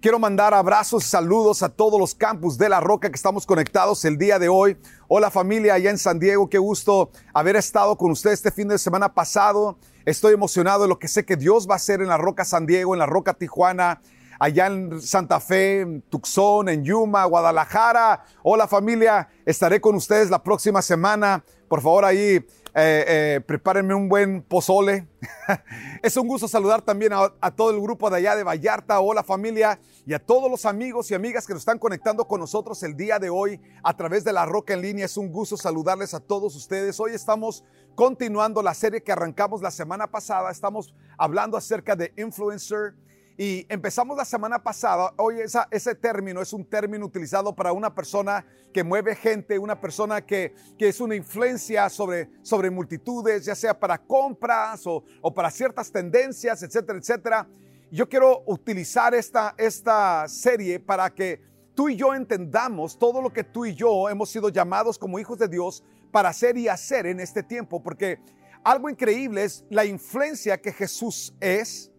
Quiero 0.00 0.18
mandar 0.18 0.54
abrazos 0.54 1.04
y 1.04 1.08
saludos 1.08 1.62
a 1.62 1.68
todos 1.68 2.00
los 2.00 2.14
campus 2.14 2.56
de 2.56 2.70
La 2.70 2.80
Roca 2.80 3.10
que 3.10 3.16
estamos 3.16 3.44
conectados 3.44 4.02
el 4.06 4.16
día 4.16 4.38
de 4.38 4.48
hoy. 4.48 4.78
Hola 5.08 5.30
familia 5.30 5.74
allá 5.74 5.90
en 5.90 5.98
San 5.98 6.18
Diego, 6.18 6.48
qué 6.48 6.56
gusto 6.56 7.10
haber 7.34 7.56
estado 7.56 7.98
con 7.98 8.10
ustedes 8.10 8.38
este 8.38 8.50
fin 8.50 8.68
de 8.68 8.78
semana 8.78 9.12
pasado. 9.12 9.76
Estoy 10.06 10.32
emocionado 10.32 10.84
de 10.84 10.88
lo 10.88 10.98
que 10.98 11.06
sé 11.06 11.26
que 11.26 11.36
Dios 11.36 11.68
va 11.68 11.74
a 11.74 11.76
hacer 11.76 12.00
en 12.00 12.08
La 12.08 12.16
Roca 12.16 12.46
San 12.46 12.64
Diego, 12.64 12.94
en 12.94 12.98
La 12.98 13.04
Roca 13.04 13.34
Tijuana, 13.34 14.00
allá 14.40 14.66
en 14.68 15.00
Santa 15.02 15.38
Fe, 15.38 15.82
en 15.82 16.02
Tucson, 16.02 16.68
en 16.70 16.82
Yuma, 16.82 17.26
Guadalajara. 17.26 18.24
Hola 18.42 18.66
familia, 18.66 19.28
estaré 19.44 19.80
con 19.80 19.94
ustedes 19.94 20.30
la 20.30 20.42
próxima 20.42 20.80
semana. 20.80 21.44
Por 21.68 21.82
favor 21.82 22.06
ahí 22.06 22.18
eh, 22.36 22.44
eh, 22.74 23.40
prepárenme 23.46 23.94
un 23.94 24.08
buen 24.08 24.42
pozole. 24.42 25.06
es 26.02 26.16
un 26.16 26.26
gusto 26.26 26.48
saludar 26.48 26.80
también 26.80 27.12
a, 27.12 27.32
a, 27.38 27.50
todo 27.50 27.70
el 27.70 27.80
grupo 27.80 28.08
de 28.08 28.16
allá 28.16 28.34
de 28.34 28.42
Vallarta. 28.42 28.98
Hola 29.00 29.22
familia 29.22 29.78
y 30.06 30.14
a 30.14 30.18
todos 30.18 30.50
los 30.50 30.64
amigos 30.64 31.10
y 31.10 31.14
amigas 31.14 31.46
que 31.46 31.52
nos 31.52 31.60
están 31.60 31.78
conectando 31.78 32.26
con 32.26 32.40
nosotros 32.40 32.82
el 32.82 32.96
día 32.96 33.18
de 33.18 33.28
hoy 33.28 33.60
a 33.82 33.94
través 33.94 34.24
de 34.24 34.32
la 34.32 34.46
Roca 34.46 34.72
en 34.72 34.80
línea. 34.80 35.04
Es 35.04 35.18
un 35.18 35.30
gusto 35.30 35.58
saludarles 35.58 36.14
a 36.14 36.20
todos 36.20 36.56
ustedes. 36.56 36.98
Hoy 36.98 37.12
estamos 37.12 37.62
continuando 37.94 38.62
la 38.62 38.72
serie 38.72 39.02
que 39.02 39.12
arrancamos 39.12 39.60
la 39.60 39.70
semana 39.70 40.10
pasada. 40.10 40.50
Estamos 40.50 40.94
hablando 41.18 41.58
acerca 41.58 41.94
de 41.94 42.14
influencer. 42.16 42.94
Y 43.42 43.64
empezamos 43.70 44.18
la 44.18 44.26
semana 44.26 44.62
pasada, 44.62 45.14
hoy 45.16 45.36
ese 45.70 45.94
término 45.94 46.42
es 46.42 46.52
un 46.52 46.62
término 46.62 47.06
utilizado 47.06 47.56
para 47.56 47.72
una 47.72 47.94
persona 47.94 48.44
que 48.70 48.84
mueve 48.84 49.16
gente, 49.16 49.58
una 49.58 49.80
persona 49.80 50.20
que, 50.20 50.52
que 50.76 50.88
es 50.88 51.00
una 51.00 51.14
influencia 51.14 51.88
sobre, 51.88 52.28
sobre 52.42 52.68
multitudes, 52.68 53.46
ya 53.46 53.54
sea 53.54 53.80
para 53.80 53.96
compras 53.96 54.86
o, 54.86 55.04
o 55.22 55.32
para 55.32 55.50
ciertas 55.50 55.90
tendencias, 55.90 56.62
etcétera, 56.62 56.98
etcétera. 56.98 57.48
Yo 57.90 58.10
quiero 58.10 58.42
utilizar 58.44 59.14
esta, 59.14 59.54
esta 59.56 60.28
serie 60.28 60.78
para 60.78 61.08
que 61.08 61.40
tú 61.74 61.88
y 61.88 61.96
yo 61.96 62.14
entendamos 62.14 62.98
todo 62.98 63.22
lo 63.22 63.32
que 63.32 63.42
tú 63.42 63.64
y 63.64 63.74
yo 63.74 64.10
hemos 64.10 64.28
sido 64.28 64.50
llamados 64.50 64.98
como 64.98 65.18
hijos 65.18 65.38
de 65.38 65.48
Dios 65.48 65.82
para 66.12 66.28
hacer 66.28 66.58
y 66.58 66.68
hacer 66.68 67.06
en 67.06 67.20
este 67.20 67.42
tiempo, 67.42 67.82
porque 67.82 68.18
algo 68.62 68.90
increíble 68.90 69.44
es 69.44 69.64
la 69.70 69.86
influencia 69.86 70.60
que 70.60 70.74
Jesús 70.74 71.34
es, 71.40 71.90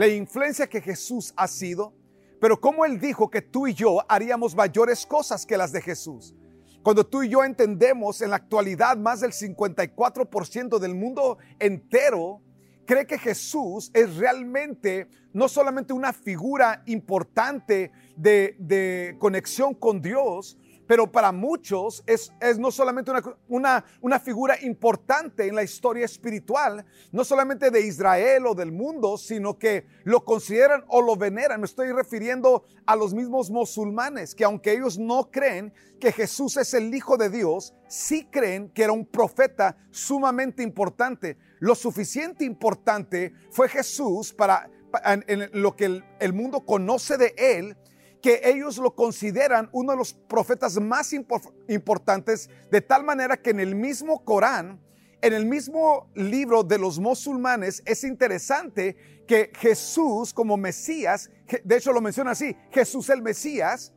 la 0.00 0.08
influencia 0.08 0.66
que 0.66 0.80
Jesús 0.80 1.34
ha 1.36 1.46
sido, 1.46 1.92
pero 2.40 2.58
como 2.58 2.86
Él 2.86 2.98
dijo 2.98 3.28
que 3.28 3.42
tú 3.42 3.66
y 3.66 3.74
yo 3.74 3.98
haríamos 4.08 4.54
mayores 4.54 5.04
cosas 5.04 5.44
que 5.44 5.58
las 5.58 5.72
de 5.72 5.82
Jesús. 5.82 6.34
Cuando 6.82 7.04
tú 7.06 7.22
y 7.22 7.28
yo 7.28 7.44
entendemos 7.44 8.22
en 8.22 8.30
la 8.30 8.36
actualidad 8.36 8.96
más 8.96 9.20
del 9.20 9.32
54% 9.32 10.78
del 10.78 10.94
mundo 10.94 11.36
entero 11.58 12.40
cree 12.86 13.06
que 13.06 13.18
Jesús 13.18 13.90
es 13.92 14.16
realmente 14.16 15.06
no 15.34 15.48
solamente 15.48 15.92
una 15.92 16.14
figura 16.14 16.82
importante 16.86 17.92
de, 18.16 18.56
de 18.58 19.16
conexión 19.18 19.74
con 19.74 20.00
Dios, 20.00 20.56
pero 20.90 21.06
para 21.06 21.30
muchos 21.30 22.02
es, 22.04 22.32
no 22.58 22.72
solamente 22.72 23.12
una, 23.46 23.84
figura 24.18 24.60
importante 24.60 25.46
en 25.46 25.54
la 25.54 25.62
historia 25.62 26.04
espiritual, 26.04 26.84
no 27.12 27.24
solamente 27.24 27.70
de 27.70 27.86
Israel 27.86 28.44
o 28.48 28.56
del 28.56 28.72
mundo, 28.72 29.16
sino 29.16 29.56
que 29.56 29.86
lo 30.02 30.24
consideran 30.24 30.82
o 30.88 31.00
lo 31.00 31.14
veneran. 31.14 31.60
Me 31.60 31.66
estoy 31.66 31.92
refiriendo 31.92 32.64
a 32.86 32.96
los 32.96 33.14
mismos 33.14 33.50
musulmanes, 33.50 34.34
que 34.34 34.42
aunque 34.42 34.72
ellos 34.72 34.98
no 34.98 35.30
creen 35.30 35.72
que 36.00 36.10
Jesús 36.10 36.56
es 36.56 36.74
el 36.74 36.92
Hijo 36.92 37.16
de 37.16 37.30
Dios, 37.30 37.72
sí 37.86 38.26
creen 38.28 38.68
que 38.70 38.82
era 38.82 38.92
un 38.92 39.06
profeta 39.06 39.76
sumamente 39.92 40.64
importante. 40.64 41.38
Lo 41.60 41.76
suficiente 41.76 42.44
importante 42.44 43.32
fue 43.52 43.68
Jesús 43.68 44.32
para, 44.32 44.68
en, 45.04 45.50
lo 45.52 45.76
que 45.76 46.02
el 46.18 46.32
mundo 46.32 46.66
conoce 46.66 47.16
de 47.16 47.32
él 47.38 47.76
que 48.22 48.40
ellos 48.44 48.78
lo 48.78 48.94
consideran 48.94 49.68
uno 49.72 49.92
de 49.92 49.98
los 49.98 50.12
profetas 50.12 50.78
más 50.78 51.12
importantes, 51.12 52.50
de 52.70 52.80
tal 52.80 53.04
manera 53.04 53.36
que 53.36 53.50
en 53.50 53.60
el 53.60 53.74
mismo 53.74 54.24
Corán, 54.24 54.80
en 55.22 55.32
el 55.32 55.46
mismo 55.46 56.10
libro 56.14 56.62
de 56.62 56.78
los 56.78 56.98
musulmanes, 56.98 57.82
es 57.84 58.04
interesante 58.04 58.96
que 59.26 59.52
Jesús 59.58 60.32
como 60.32 60.56
Mesías, 60.56 61.30
de 61.64 61.76
hecho 61.76 61.92
lo 61.92 62.00
menciona 62.00 62.32
así, 62.32 62.56
Jesús 62.70 63.08
el 63.10 63.22
Mesías, 63.22 63.92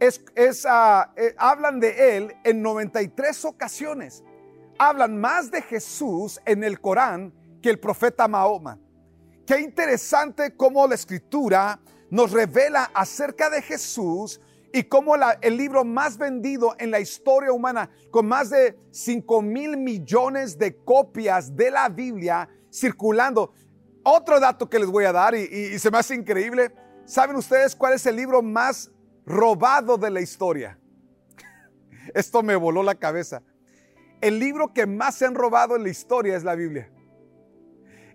es, 0.00 0.64
uh, 0.64 1.10
eh, 1.16 1.34
hablan 1.38 1.80
de 1.80 2.16
él 2.16 2.34
en 2.44 2.62
93 2.62 3.44
ocasiones. 3.44 4.22
Hablan 4.78 5.18
más 5.18 5.50
de 5.50 5.62
Jesús 5.62 6.40
en 6.44 6.64
el 6.64 6.80
Corán 6.80 7.32
que 7.62 7.70
el 7.70 7.78
profeta 7.78 8.26
Mahoma. 8.26 8.78
Qué 9.46 9.60
interesante 9.60 10.56
cómo 10.56 10.86
la 10.86 10.94
escritura 10.94 11.78
nos 12.14 12.30
revela 12.30 12.92
acerca 12.94 13.50
de 13.50 13.60
Jesús 13.60 14.40
y 14.72 14.84
cómo 14.84 15.16
el 15.16 15.56
libro 15.56 15.84
más 15.84 16.16
vendido 16.16 16.76
en 16.78 16.92
la 16.92 17.00
historia 17.00 17.50
humana, 17.50 17.90
con 18.12 18.28
más 18.28 18.50
de 18.50 18.78
5 18.92 19.42
mil 19.42 19.76
millones 19.76 20.56
de 20.56 20.76
copias 20.76 21.56
de 21.56 21.72
la 21.72 21.88
Biblia 21.88 22.48
circulando. 22.72 23.52
Otro 24.04 24.38
dato 24.38 24.70
que 24.70 24.78
les 24.78 24.88
voy 24.88 25.06
a 25.06 25.12
dar 25.12 25.34
y, 25.34 25.40
y, 25.40 25.74
y 25.74 25.78
se 25.80 25.90
me 25.90 25.98
hace 25.98 26.14
increíble. 26.14 26.72
¿Saben 27.04 27.34
ustedes 27.34 27.74
cuál 27.74 27.94
es 27.94 28.06
el 28.06 28.14
libro 28.14 28.42
más 28.42 28.92
robado 29.26 29.98
de 29.98 30.10
la 30.10 30.20
historia? 30.20 30.78
Esto 32.14 32.44
me 32.44 32.54
voló 32.54 32.84
la 32.84 32.94
cabeza. 32.94 33.42
El 34.20 34.38
libro 34.38 34.72
que 34.72 34.86
más 34.86 35.16
se 35.16 35.26
han 35.26 35.34
robado 35.34 35.74
en 35.74 35.82
la 35.82 35.88
historia 35.88 36.36
es 36.36 36.44
la 36.44 36.54
Biblia. 36.54 36.92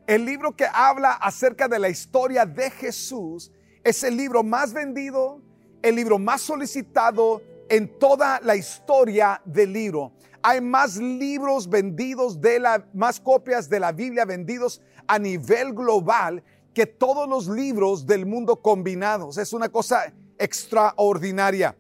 El 0.08 0.24
libro 0.24 0.56
que 0.56 0.68
habla 0.72 1.12
acerca 1.12 1.68
de 1.68 1.80
la 1.80 1.90
historia 1.90 2.46
de 2.46 2.70
Jesús 2.70 3.52
es 3.84 4.04
el 4.04 4.18
libro 4.18 4.44
más 4.44 4.74
vendido, 4.74 5.42
el 5.82 5.96
libro 5.96 6.20
más 6.20 6.42
solicitado 6.42 7.42
en 7.70 8.00
toda 8.00 8.40
la 8.42 8.56
historia 8.56 9.42
del 9.46 9.74
libro. 9.74 10.14
Hay 10.42 10.62
más 10.62 10.98
libros 10.98 11.70
vendidos 11.70 12.40
de 12.40 12.60
la, 12.60 12.86
más 12.94 13.20
copias 13.20 13.70
de 13.70 13.80
la 13.80 13.92
Biblia 13.92 14.26
vendidos 14.26 14.82
a 15.08 15.20
nivel 15.20 15.74
global 15.74 16.44
que 16.74 16.86
todos 16.86 17.28
los 17.28 17.48
libros 17.48 18.06
del 18.06 18.26
mundo 18.26 18.62
combinados. 18.62 19.38
Es 19.38 19.54
una 19.54 19.70
cosa 19.70 20.14
extraordinaria. 20.38 21.76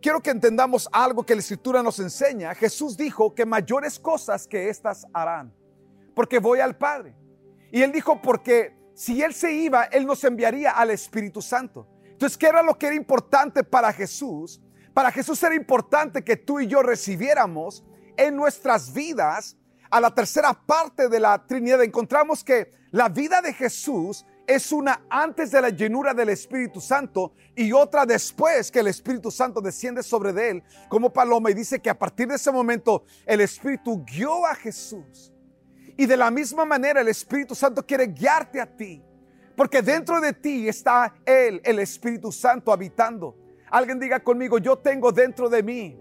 Quiero 0.00 0.20
que 0.20 0.30
entendamos 0.30 0.88
algo 0.92 1.24
que 1.24 1.34
la 1.34 1.40
escritura 1.40 1.82
nos 1.82 1.98
enseña. 1.98 2.54
Jesús 2.54 2.96
dijo 2.96 3.34
que 3.34 3.44
mayores 3.44 3.98
cosas 3.98 4.46
que 4.46 4.68
estas 4.68 5.06
harán, 5.12 5.52
porque 6.14 6.38
voy 6.38 6.60
al 6.60 6.76
Padre. 6.76 7.14
Y 7.70 7.82
él 7.82 7.92
dijo, 7.92 8.22
porque 8.22 8.77
si 8.98 9.22
Él 9.22 9.32
se 9.32 9.52
iba, 9.52 9.84
Él 9.84 10.06
nos 10.06 10.24
enviaría 10.24 10.72
al 10.72 10.90
Espíritu 10.90 11.40
Santo. 11.40 11.86
Entonces, 12.02 12.36
¿qué 12.36 12.48
era 12.48 12.64
lo 12.64 12.76
que 12.76 12.88
era 12.88 12.96
importante 12.96 13.62
para 13.62 13.92
Jesús? 13.92 14.60
Para 14.92 15.12
Jesús 15.12 15.40
era 15.44 15.54
importante 15.54 16.24
que 16.24 16.36
tú 16.36 16.58
y 16.58 16.66
yo 16.66 16.82
recibiéramos 16.82 17.84
en 18.16 18.34
nuestras 18.34 18.92
vidas 18.92 19.56
a 19.88 20.00
la 20.00 20.12
tercera 20.12 20.52
parte 20.52 21.08
de 21.08 21.20
la 21.20 21.46
Trinidad. 21.46 21.80
Encontramos 21.84 22.42
que 22.42 22.72
la 22.90 23.08
vida 23.08 23.40
de 23.40 23.52
Jesús 23.52 24.26
es 24.48 24.72
una 24.72 25.06
antes 25.08 25.52
de 25.52 25.62
la 25.62 25.68
llenura 25.68 26.12
del 26.12 26.30
Espíritu 26.30 26.80
Santo 26.80 27.34
y 27.54 27.70
otra 27.70 28.04
después 28.04 28.68
que 28.72 28.80
el 28.80 28.88
Espíritu 28.88 29.30
Santo 29.30 29.60
desciende 29.60 30.02
sobre 30.02 30.32
de 30.32 30.50
él 30.50 30.62
como 30.88 31.12
paloma 31.12 31.52
y 31.52 31.54
dice 31.54 31.80
que 31.80 31.88
a 31.88 31.96
partir 31.96 32.26
de 32.26 32.34
ese 32.34 32.50
momento 32.50 33.04
el 33.26 33.42
Espíritu 33.42 34.04
guió 34.04 34.44
a 34.44 34.56
Jesús 34.56 35.32
y 35.98 36.06
de 36.06 36.16
la 36.16 36.30
misma 36.30 36.64
manera 36.64 37.00
el 37.00 37.08
Espíritu 37.08 37.56
Santo 37.56 37.84
quiere 37.84 38.06
guiarte 38.06 38.60
a 38.60 38.66
ti. 38.66 39.02
Porque 39.56 39.82
dentro 39.82 40.20
de 40.20 40.32
ti 40.32 40.68
está 40.68 41.12
Él, 41.26 41.60
el 41.64 41.80
Espíritu 41.80 42.30
Santo, 42.30 42.72
habitando. 42.72 43.36
Alguien 43.68 43.98
diga 43.98 44.20
conmigo, 44.20 44.58
yo 44.58 44.78
tengo 44.78 45.10
dentro 45.10 45.48
de 45.48 45.60
mí 45.60 46.00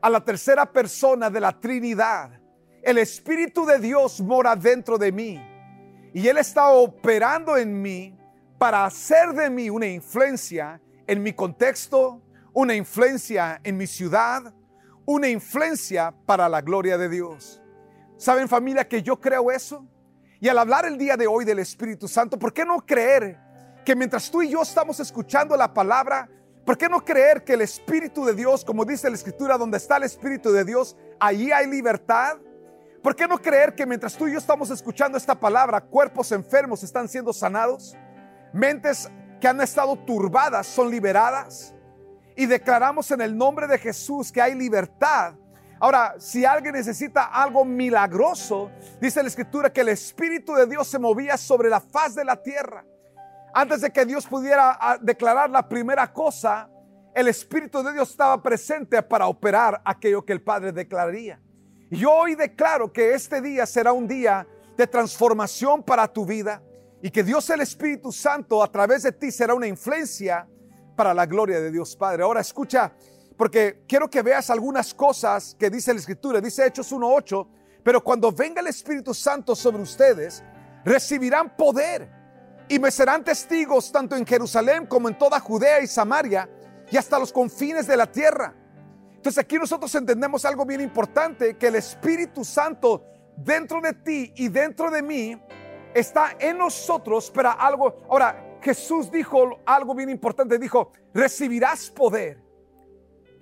a 0.00 0.10
la 0.10 0.24
tercera 0.24 0.66
persona 0.66 1.30
de 1.30 1.38
la 1.38 1.52
Trinidad. 1.52 2.32
El 2.82 2.98
Espíritu 2.98 3.64
de 3.64 3.78
Dios 3.78 4.20
mora 4.20 4.56
dentro 4.56 4.98
de 4.98 5.12
mí. 5.12 5.40
Y 6.12 6.26
Él 6.26 6.38
está 6.38 6.70
operando 6.70 7.56
en 7.56 7.80
mí 7.80 8.18
para 8.58 8.84
hacer 8.84 9.34
de 9.34 9.48
mí 9.50 9.70
una 9.70 9.86
influencia 9.86 10.80
en 11.06 11.22
mi 11.22 11.32
contexto, 11.32 12.20
una 12.52 12.74
influencia 12.74 13.60
en 13.62 13.76
mi 13.76 13.86
ciudad, 13.86 14.52
una 15.06 15.28
influencia 15.28 16.12
para 16.26 16.48
la 16.48 16.60
gloria 16.60 16.98
de 16.98 17.08
Dios. 17.08 17.61
¿Saben 18.22 18.48
familia 18.48 18.86
que 18.86 19.02
yo 19.02 19.20
creo 19.20 19.50
eso? 19.50 19.84
Y 20.38 20.46
al 20.46 20.56
hablar 20.56 20.84
el 20.84 20.96
día 20.96 21.16
de 21.16 21.26
hoy 21.26 21.44
del 21.44 21.58
Espíritu 21.58 22.06
Santo, 22.06 22.38
¿por 22.38 22.52
qué 22.52 22.64
no 22.64 22.78
creer 22.86 23.36
que 23.84 23.96
mientras 23.96 24.30
tú 24.30 24.42
y 24.42 24.50
yo 24.50 24.62
estamos 24.62 25.00
escuchando 25.00 25.56
la 25.56 25.74
palabra, 25.74 26.28
¿Por 26.64 26.78
qué 26.78 26.88
no 26.88 27.04
creer 27.04 27.42
que 27.42 27.54
el 27.54 27.62
Espíritu 27.62 28.24
de 28.24 28.34
Dios, 28.34 28.64
como 28.64 28.84
dice 28.84 29.10
la 29.10 29.16
Escritura, 29.16 29.58
donde 29.58 29.78
está 29.78 29.96
el 29.96 30.04
Espíritu 30.04 30.52
de 30.52 30.64
Dios, 30.64 30.96
allí 31.18 31.50
hay 31.50 31.66
libertad? 31.66 32.36
¿Por 33.02 33.16
qué 33.16 33.26
no 33.26 33.42
creer 33.42 33.74
que 33.74 33.84
mientras 33.84 34.16
tú 34.16 34.28
y 34.28 34.32
yo 34.34 34.38
estamos 34.38 34.70
escuchando 34.70 35.18
esta 35.18 35.34
palabra, 35.34 35.80
cuerpos 35.80 36.30
enfermos 36.30 36.84
están 36.84 37.08
siendo 37.08 37.32
sanados? 37.32 37.96
Mentes 38.52 39.10
que 39.40 39.48
han 39.48 39.60
estado 39.60 39.96
turbadas 39.96 40.68
son 40.68 40.92
liberadas. 40.92 41.74
Y 42.36 42.46
declaramos 42.46 43.10
en 43.10 43.20
el 43.20 43.36
nombre 43.36 43.66
de 43.66 43.78
Jesús 43.78 44.30
que 44.30 44.40
hay 44.40 44.54
libertad. 44.54 45.34
Ahora, 45.82 46.14
si 46.16 46.44
alguien 46.44 46.74
necesita 46.74 47.24
algo 47.24 47.64
milagroso, 47.64 48.70
dice 49.00 49.20
la 49.20 49.28
escritura 49.28 49.72
que 49.72 49.80
el 49.80 49.88
Espíritu 49.88 50.54
de 50.54 50.64
Dios 50.64 50.86
se 50.86 50.96
movía 50.96 51.36
sobre 51.36 51.68
la 51.68 51.80
faz 51.80 52.14
de 52.14 52.24
la 52.24 52.40
tierra. 52.40 52.84
Antes 53.52 53.80
de 53.80 53.90
que 53.90 54.06
Dios 54.06 54.24
pudiera 54.28 54.78
ah, 54.80 54.96
declarar 55.02 55.50
la 55.50 55.68
primera 55.68 56.12
cosa, 56.12 56.70
el 57.12 57.26
Espíritu 57.26 57.82
de 57.82 57.94
Dios 57.94 58.12
estaba 58.12 58.40
presente 58.40 59.02
para 59.02 59.26
operar 59.26 59.82
aquello 59.84 60.24
que 60.24 60.32
el 60.32 60.40
Padre 60.40 60.70
declararía. 60.70 61.40
Y 61.90 61.96
yo 61.96 62.12
hoy 62.12 62.36
declaro 62.36 62.92
que 62.92 63.14
este 63.14 63.40
día 63.40 63.66
será 63.66 63.92
un 63.92 64.06
día 64.06 64.46
de 64.76 64.86
transformación 64.86 65.82
para 65.82 66.06
tu 66.06 66.24
vida 66.24 66.62
y 67.02 67.10
que 67.10 67.24
Dios 67.24 67.50
el 67.50 67.60
Espíritu 67.60 68.12
Santo 68.12 68.62
a 68.62 68.70
través 68.70 69.02
de 69.02 69.10
ti 69.10 69.32
será 69.32 69.52
una 69.52 69.66
influencia 69.66 70.46
para 70.94 71.12
la 71.12 71.26
gloria 71.26 71.60
de 71.60 71.72
Dios 71.72 71.96
Padre. 71.96 72.22
Ahora 72.22 72.40
escucha, 72.40 72.92
porque 73.36 73.84
quiero 73.88 74.08
que 74.08 74.22
veas 74.22 74.50
algunas 74.50 74.94
cosas 74.94 75.56
que 75.58 75.70
dice 75.70 75.92
la 75.92 76.00
Escritura. 76.00 76.40
Dice 76.40 76.66
Hechos 76.66 76.92
1.8, 76.92 77.48
pero 77.82 78.02
cuando 78.02 78.32
venga 78.32 78.60
el 78.60 78.68
Espíritu 78.68 79.14
Santo 79.14 79.54
sobre 79.56 79.82
ustedes, 79.82 80.42
recibirán 80.84 81.56
poder 81.56 82.08
y 82.68 82.78
me 82.78 82.90
serán 82.90 83.24
testigos 83.24 83.90
tanto 83.92 84.16
en 84.16 84.26
Jerusalén 84.26 84.86
como 84.86 85.08
en 85.08 85.18
toda 85.18 85.40
Judea 85.40 85.80
y 85.80 85.86
Samaria 85.86 86.48
y 86.90 86.96
hasta 86.96 87.18
los 87.18 87.32
confines 87.32 87.86
de 87.86 87.96
la 87.96 88.10
tierra. 88.10 88.54
Entonces 89.16 89.38
aquí 89.38 89.56
nosotros 89.56 89.94
entendemos 89.94 90.44
algo 90.44 90.66
bien 90.66 90.80
importante, 90.80 91.56
que 91.56 91.68
el 91.68 91.76
Espíritu 91.76 92.44
Santo 92.44 93.04
dentro 93.36 93.80
de 93.80 93.92
ti 93.92 94.32
y 94.36 94.48
dentro 94.48 94.90
de 94.90 95.00
mí 95.00 95.40
está 95.94 96.36
en 96.38 96.58
nosotros 96.58 97.30
para 97.30 97.52
algo. 97.52 98.04
Ahora, 98.10 98.58
Jesús 98.60 99.10
dijo 99.10 99.60
algo 99.64 99.94
bien 99.94 100.10
importante, 100.10 100.58
dijo, 100.58 100.92
recibirás 101.14 101.90
poder, 101.90 102.41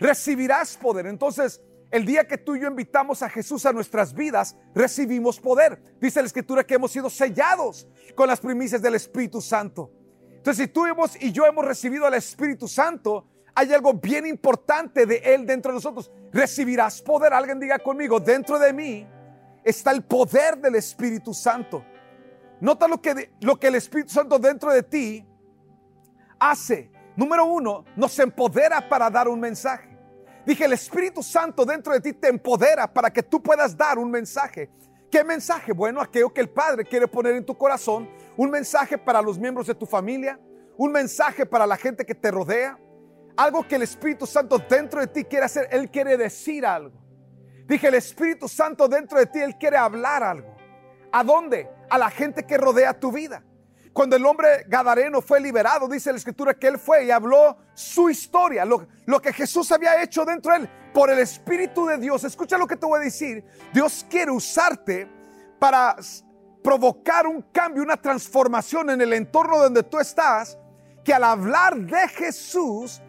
recibirás 0.00 0.76
poder. 0.76 1.06
Entonces, 1.06 1.61
el 1.91 2.06
día 2.06 2.26
que 2.26 2.38
tú 2.38 2.56
y 2.56 2.61
yo 2.61 2.69
invitamos 2.69 3.23
a 3.23 3.29
Jesús 3.29 3.67
a 3.67 3.73
nuestras 3.73 4.14
vidas, 4.14 4.56
recibimos 4.75 5.38
poder. 5.38 5.82
Dice 6.00 6.20
la 6.20 6.26
escritura 6.26 6.64
que 6.64 6.75
hemos 6.75 6.91
sido 6.91 7.11
sellados 7.11 7.87
con 8.14 8.29
las 8.29 8.41
primicias 8.41 8.81
del 8.81 8.94
Espíritu 8.94 9.41
Santo. 9.41 9.93
Entonces, 10.37 10.67
si 10.67 10.73
tú 10.73 10.87
hemos, 10.87 11.20
y 11.20 11.32
yo 11.32 11.44
hemos 11.47 11.64
recibido 11.64 12.06
al 12.06 12.14
Espíritu 12.14 12.67
Santo, 12.67 13.26
hay 13.55 13.73
algo 13.73 13.93
bien 13.94 14.26
importante 14.26 15.05
de 15.05 15.17
Él 15.17 15.44
dentro 15.44 15.73
de 15.73 15.76
nosotros. 15.76 16.11
Recibirás 16.32 17.02
poder. 17.02 17.35
Alguien 17.35 17.61
diga 17.61 17.79
conmigo, 17.79 18.20
dentro 18.20 18.58
de 18.58 18.73
mí 18.73 19.06
está 19.64 19.91
el 19.91 20.02
poder 20.02 20.58
del 20.58 20.76
Espíritu 20.76 21.35
Santo. 21.35 21.85
Nota 22.61 22.87
lo 22.87 23.02
que, 23.02 23.32
lo 23.41 23.58
que 23.58 23.67
el 23.67 23.75
Espíritu 23.75 24.12
Santo 24.12 24.38
dentro 24.38 24.73
de 24.73 24.82
ti 24.82 25.26
hace. 26.38 26.91
Número 27.17 27.44
uno, 27.44 27.85
nos 27.97 28.19
empodera 28.19 28.88
para 28.88 29.11
dar 29.11 29.29
un 29.29 29.41
mensaje. 29.41 29.90
Dije, 30.47 30.65
el 30.65 30.73
Espíritu 30.73 31.23
Santo 31.23 31.65
dentro 31.65 31.93
de 31.93 32.01
ti 32.01 32.13
te 32.13 32.29
empodera 32.29 32.93
para 32.93 33.11
que 33.11 33.23
tú 33.23 33.43
puedas 33.43 33.77
dar 33.77 33.99
un 33.99 34.11
mensaje. 34.11 34.71
¿Qué 35.11 35.25
mensaje? 35.25 35.73
Bueno, 35.73 36.01
aquello 36.01 36.33
que 36.33 36.41
el 36.41 36.49
Padre 36.49 36.85
quiere 36.85 37.09
poner 37.09 37.35
en 37.35 37.45
tu 37.45 37.57
corazón. 37.57 38.09
Un 38.37 38.51
mensaje 38.51 38.97
para 38.97 39.21
los 39.21 39.39
miembros 39.39 39.67
de 39.67 39.75
tu 39.75 39.87
familia. 39.87 40.39
Un 40.77 40.93
mensaje 40.93 41.45
para 41.45 41.67
la 41.67 41.77
gente 41.77 42.07
que 42.07 42.15
te 42.15 42.31
rodea. 42.31 42.79
Algo 43.37 43.67
que 43.67 43.77
el 43.77 43.83
Espíritu 43.83 44.27
Santo 44.27 44.59
dentro 44.59 45.01
de 45.01 45.09
ti 45.09 45.25
quiere 45.25 45.47
hacer. 45.47 45.69
Él 45.71 45.91
quiere 45.91 46.17
decir 46.17 46.65
algo. 46.65 47.01
Dije, 47.71 47.87
el 47.87 47.95
Espíritu 47.95 48.49
Santo 48.49 48.89
dentro 48.89 49.17
de 49.17 49.27
ti, 49.27 49.39
Él 49.39 49.57
quiere 49.57 49.77
hablar 49.77 50.25
algo. 50.25 50.57
¿A 51.13 51.23
dónde? 51.23 51.69
A 51.89 51.99
la 51.99 52.11
gente 52.11 52.45
que 52.45 52.59
rodea 52.59 52.99
tu 52.99 53.13
vida. 53.13 53.45
Cuando 53.93 54.17
el 54.17 54.25
hombre 54.25 54.65
Gadareno 54.69 55.21
fue 55.21 55.41
liberado, 55.41 55.89
dice 55.89 56.13
la 56.13 56.19
escritura 56.19 56.55
que 56.55 56.69
él 56.69 56.79
fue 56.79 57.05
y 57.05 57.11
habló 57.11 57.57
su 57.75 58.09
historia, 58.09 58.65
lo, 58.65 58.87
que 59.21 59.33
Jesús 59.33 59.71
había 59.73 60.01
hecho 60.03 60.25
dentro 60.25 60.53
de 60.53 60.61
él 60.61 60.71
por 60.95 61.11
el 61.11 61.19
Espíritu 61.19 61.87
de 61.87 61.99
Dios. 61.99 62.23
Escucha 62.25 62.57
lo 62.57 62.67
que 62.67 62.77
te 62.77 62.87
voy 62.87 63.01
a 63.01 63.05
decir. 63.05 63.45
Dios 63.73 64.07
quiere 64.09 64.31
usarte 64.31 65.09
para 65.59 65.97
provocar 66.63 67.27
un 67.27 67.43
cambio, 67.53 67.83
una 67.83 67.97
transformación 67.97 68.91
en 68.91 69.01
el 69.01 69.13
entorno 69.13 69.59
donde 69.59 69.83
tú 69.83 69.99
estás, 69.99 70.57
que 71.05 71.13
al 71.13 71.25
hablar 71.25 71.77
de 71.77 72.09
Jesús, 72.09 73.01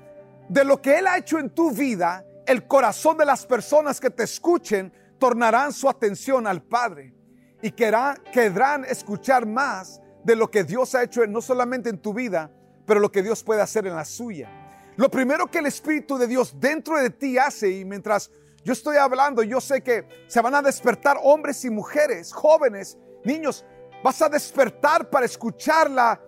de 0.49 0.65
lo 0.65 0.81
que 0.81 0.97
Él 0.97 1.07
ha 1.07 1.17
hecho 1.17 1.37
en 1.37 1.49
tu 1.49 1.71
vida, 1.71 2.25
el 2.45 2.67
corazón 2.67 3.17
de 3.17 3.25
las 3.25 3.45
personas 3.45 3.99
que 3.99 4.09
te 4.09 4.23
escuchen 4.23 4.91
tornarán 5.19 5.71
su 5.71 5.87
atención 5.87 6.47
al 6.47 6.63
Padre 6.63 7.13
y 7.61 7.71
querrán, 7.71 8.85
escuchar 8.85 9.45
más 9.45 10.00
de 10.23 10.35
lo 10.35 10.51
que 10.51 10.63
Dios 10.63 10.95
ha 10.95 11.03
hecho 11.03 11.25
no 11.27 11.41
solamente 11.41 11.89
en 11.89 11.97
tu 11.97 12.13
vida, 12.13 12.51
pero 12.85 12.99
lo 12.99 13.11
que 13.11 13.23
Dios 13.23 13.43
puede 13.43 13.61
hacer 13.61 13.87
en 13.87 13.95
la 13.95 14.05
suya. 14.05 14.49
Lo 14.97 15.09
primero 15.09 15.49
que 15.49 15.59
el 15.59 15.65
Espíritu 15.65 16.17
de 16.17 16.27
Dios 16.27 16.59
dentro 16.59 16.97
de 16.97 17.09
ti 17.09 17.37
hace, 17.37 17.69
y 17.71 17.85
mientras 17.85 18.29
yo 18.63 18.73
estoy 18.73 18.97
hablando, 18.97 19.41
yo 19.41 19.59
sé 19.61 19.81
que 19.81 20.07
se 20.27 20.41
van 20.41 20.53
a 20.55 20.61
despertar 20.61 21.17
hombres 21.23 21.63
y 21.65 21.69
mujeres, 21.69 22.31
jóvenes, 22.31 22.97
niños, 23.23 23.65
vas 24.03 24.21
a 24.21 24.29
despertar 24.29 25.09
para 25.09 25.25
escucharla 25.25 26.21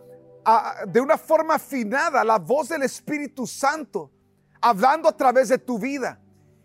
de 0.88 1.00
una 1.00 1.18
forma 1.18 1.56
afinada, 1.56 2.24
la 2.24 2.38
voz 2.38 2.70
del 2.70 2.84
Espíritu 2.84 3.46
Santo, 3.48 4.12
hablando 4.62 5.08
a 5.08 5.16
través 5.16 5.50
de 5.50 5.58
tu 5.58 5.78
vida. 5.78 6.20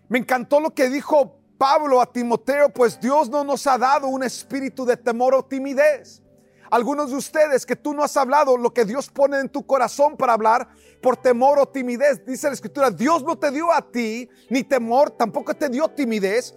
Me 0.09 0.19
encantó 0.19 0.61
lo 0.61 0.75
que 0.75 0.89
dijo 0.89 1.39
Pablo 1.59 2.01
a 2.01 2.11
Timoteo, 2.11 2.71
pues 2.71 2.99
Dios 3.01 3.29
no 3.29 3.45
nos 3.45 3.67
ha 3.67 3.77
dado 3.77 4.07
un 4.07 4.23
espíritu 4.23 4.85
de 4.85 4.97
temor 4.97 5.35
o 5.35 5.45
timidez. 5.45 6.23
Algunos 6.71 7.11
de 7.11 7.17
ustedes 7.17 7.65
que 7.65 7.77
tú 7.77 7.95
no 7.95 8.03
has 8.03 8.17
hablado 8.17 8.57
lo 8.57 8.73
que 8.73 8.85
Dios 8.85 9.09
pone 9.09 9.39
en 9.39 9.49
tu 9.49 9.67
corazón 9.67 10.17
para 10.17 10.35
hablar 10.35 10.69
por 11.01 11.17
temor 11.17 11.59
o 11.59 11.67
timidez. 11.67 12.25
Dice 12.25 12.49
la 12.49 12.55
escritura, 12.55 12.91
Dios 12.91 13.23
no 13.23 13.39
te 13.39 13.51
dio 13.51 13.73
a 13.73 13.83
ti 13.83 14.29
ni 14.51 14.65
temor, 14.65 15.11
tampoco 15.11 15.55
te 15.55 15.69
dio 15.69 15.89
timidez, 15.89 16.55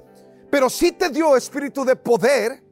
pero 0.49 0.69
sí 0.69 0.91
te 0.91 1.09
dio 1.09 1.35
espíritu 1.37 1.85
de 1.85 1.95
poder, 1.95 2.63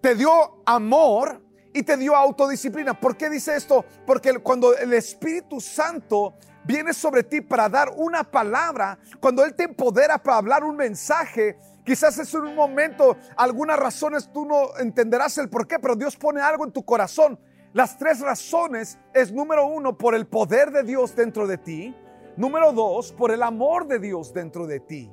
te 0.00 0.14
dio 0.14 0.62
amor 0.64 1.42
y 1.74 1.82
te 1.82 1.96
dio 1.96 2.16
autodisciplina. 2.16 2.98
¿Por 2.98 3.16
qué 3.16 3.28
dice 3.30 3.56
esto? 3.56 3.84
Porque 4.06 4.38
cuando 4.38 4.76
el 4.76 4.92
Espíritu 4.92 5.60
Santo 5.60 6.34
viene 6.64 6.92
sobre 6.92 7.22
ti 7.22 7.40
para 7.40 7.68
dar 7.68 7.92
una 7.96 8.24
palabra, 8.24 8.98
cuando 9.20 9.44
Él 9.44 9.54
te 9.54 9.64
empodera 9.64 10.22
para 10.22 10.38
hablar 10.38 10.64
un 10.64 10.76
mensaje, 10.76 11.58
quizás 11.84 12.18
es 12.18 12.32
un 12.34 12.54
momento, 12.54 13.16
algunas 13.36 13.78
razones 13.78 14.30
tú 14.32 14.44
no 14.44 14.76
entenderás 14.78 15.38
el 15.38 15.48
por 15.48 15.66
qué, 15.66 15.78
pero 15.78 15.96
Dios 15.96 16.16
pone 16.16 16.40
algo 16.40 16.64
en 16.64 16.72
tu 16.72 16.84
corazón. 16.84 17.38
Las 17.72 17.96
tres 17.98 18.20
razones 18.20 18.98
es 19.14 19.32
número 19.32 19.66
uno, 19.66 19.96
por 19.96 20.14
el 20.14 20.26
poder 20.26 20.70
de 20.70 20.82
Dios 20.82 21.16
dentro 21.16 21.46
de 21.46 21.58
ti. 21.58 21.94
Número 22.36 22.72
dos, 22.72 23.12
por 23.12 23.30
el 23.30 23.42
amor 23.42 23.86
de 23.86 23.98
Dios 23.98 24.32
dentro 24.32 24.66
de 24.66 24.80
ti. 24.80 25.10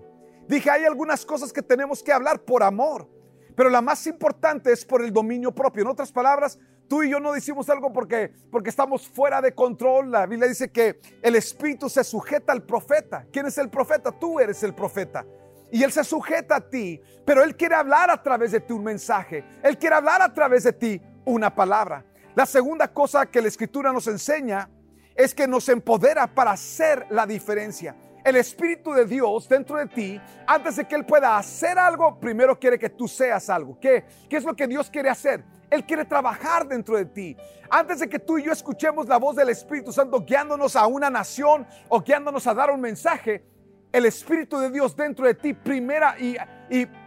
Dije, 0.48 0.70
hay 0.70 0.86
algunas 0.86 1.26
cosas 1.26 1.54
que 1.54 1.62
tenemos 1.62 2.02
que 2.02 2.12
hablar 2.12 2.42
por 2.42 2.64
amor, 2.64 3.08
pero 3.56 3.70
la 3.70 3.82
más 3.82 4.08
importante 4.08 4.72
es 4.72 4.84
por 4.84 5.04
el 5.04 5.14
dominio 5.14 5.54
propio. 5.54 5.84
En 5.84 5.90
otras 5.90 6.12
palabras, 6.12 6.58
Tú 6.90 7.04
y 7.04 7.12
yo 7.12 7.20
no 7.20 7.32
decimos 7.32 7.70
algo 7.70 7.94
porque, 7.94 8.34
porque 8.50 8.72
estamos 8.72 9.08
fuera 9.08 9.42
de 9.42 9.54
control. 9.54 10.10
La 10.10 10.26
Biblia 10.26 10.50
dice 10.50 10.72
que 10.72 11.00
el 11.22 11.36
Espíritu 11.36 11.88
se 11.88 12.04
sujeta 12.04 12.52
al 12.52 12.64
profeta. 12.64 13.28
¿Quién 13.32 13.46
es 13.46 13.60
el 13.60 13.70
profeta? 13.70 14.12
Tú 14.12 14.40
eres 14.40 14.64
el 14.64 14.74
profeta. 14.74 15.24
Y 15.72 15.84
Él 15.84 15.92
se 15.92 16.04
sujeta 16.04 16.58
a 16.58 16.70
ti, 16.70 17.02
pero 17.26 17.44
Él 17.44 17.56
quiere 17.56 17.76
hablar 17.76 18.10
a 18.10 18.22
través 18.22 18.52
de 18.52 18.60
ti 18.60 18.74
un 18.74 18.84
mensaje. 18.84 19.44
Él 19.64 19.78
quiere 19.78 19.96
hablar 19.96 20.22
a 20.22 20.34
través 20.34 20.64
de 20.64 20.74
ti 20.74 21.02
una 21.26 21.54
palabra. 21.54 22.06
La 22.36 22.46
segunda 22.46 22.88
cosa 22.88 23.26
que 23.26 23.42
la 23.42 23.48
Escritura 23.48 23.92
nos 23.92 24.08
enseña 24.08 24.70
es 25.16 25.36
que 25.36 25.48
nos 25.48 25.68
empodera 25.70 26.28
para 26.28 26.52
hacer 26.52 27.06
la 27.10 27.26
diferencia. 27.26 27.96
El 28.24 28.36
Espíritu 28.36 28.94
de 28.94 29.06
Dios 29.06 29.48
dentro 29.48 29.78
de 29.78 29.88
ti, 29.88 30.22
antes 30.48 30.76
de 30.78 30.86
que 30.86 30.96
Él 30.96 31.06
pueda 31.06 31.38
hacer 31.38 31.78
algo, 31.78 32.20
primero 32.20 32.58
quiere 32.60 32.80
que 32.80 32.90
tú 32.90 33.08
seas 33.08 33.50
algo. 33.50 33.80
¿Qué, 33.80 34.06
qué 34.30 34.38
es 34.38 34.44
lo 34.44 34.56
que 34.56 34.68
Dios 34.68 34.90
quiere 34.90 35.10
hacer? 35.10 35.44
Él 35.70 35.86
quiere 35.86 36.06
trabajar 36.06 36.68
dentro 36.68 36.98
de 36.98 37.06
ti. 37.06 37.38
Antes 37.70 38.00
de 38.00 38.10
que 38.10 38.20
tú 38.20 38.38
y 38.38 38.44
yo 38.44 38.52
escuchemos 38.52 39.08
la 39.08 39.18
voz 39.18 39.36
del 39.36 39.50
Espíritu 39.50 39.92
Santo 39.92 40.22
guiándonos 40.22 40.76
a 40.76 40.88
una 40.88 41.10
nación 41.10 41.68
o 41.88 42.02
guiándonos 42.02 42.48
a 42.48 42.54
dar 42.54 42.72
un 42.72 42.82
mensaje, 42.82 43.44
el 43.91 44.05
Espíritu 44.05 44.58
de 44.60 44.69
Dios 44.69 44.96
dentro 44.96 45.25
de 45.25 45.34
ti, 45.34 45.53
primera 45.53 46.15
y, 46.19 46.38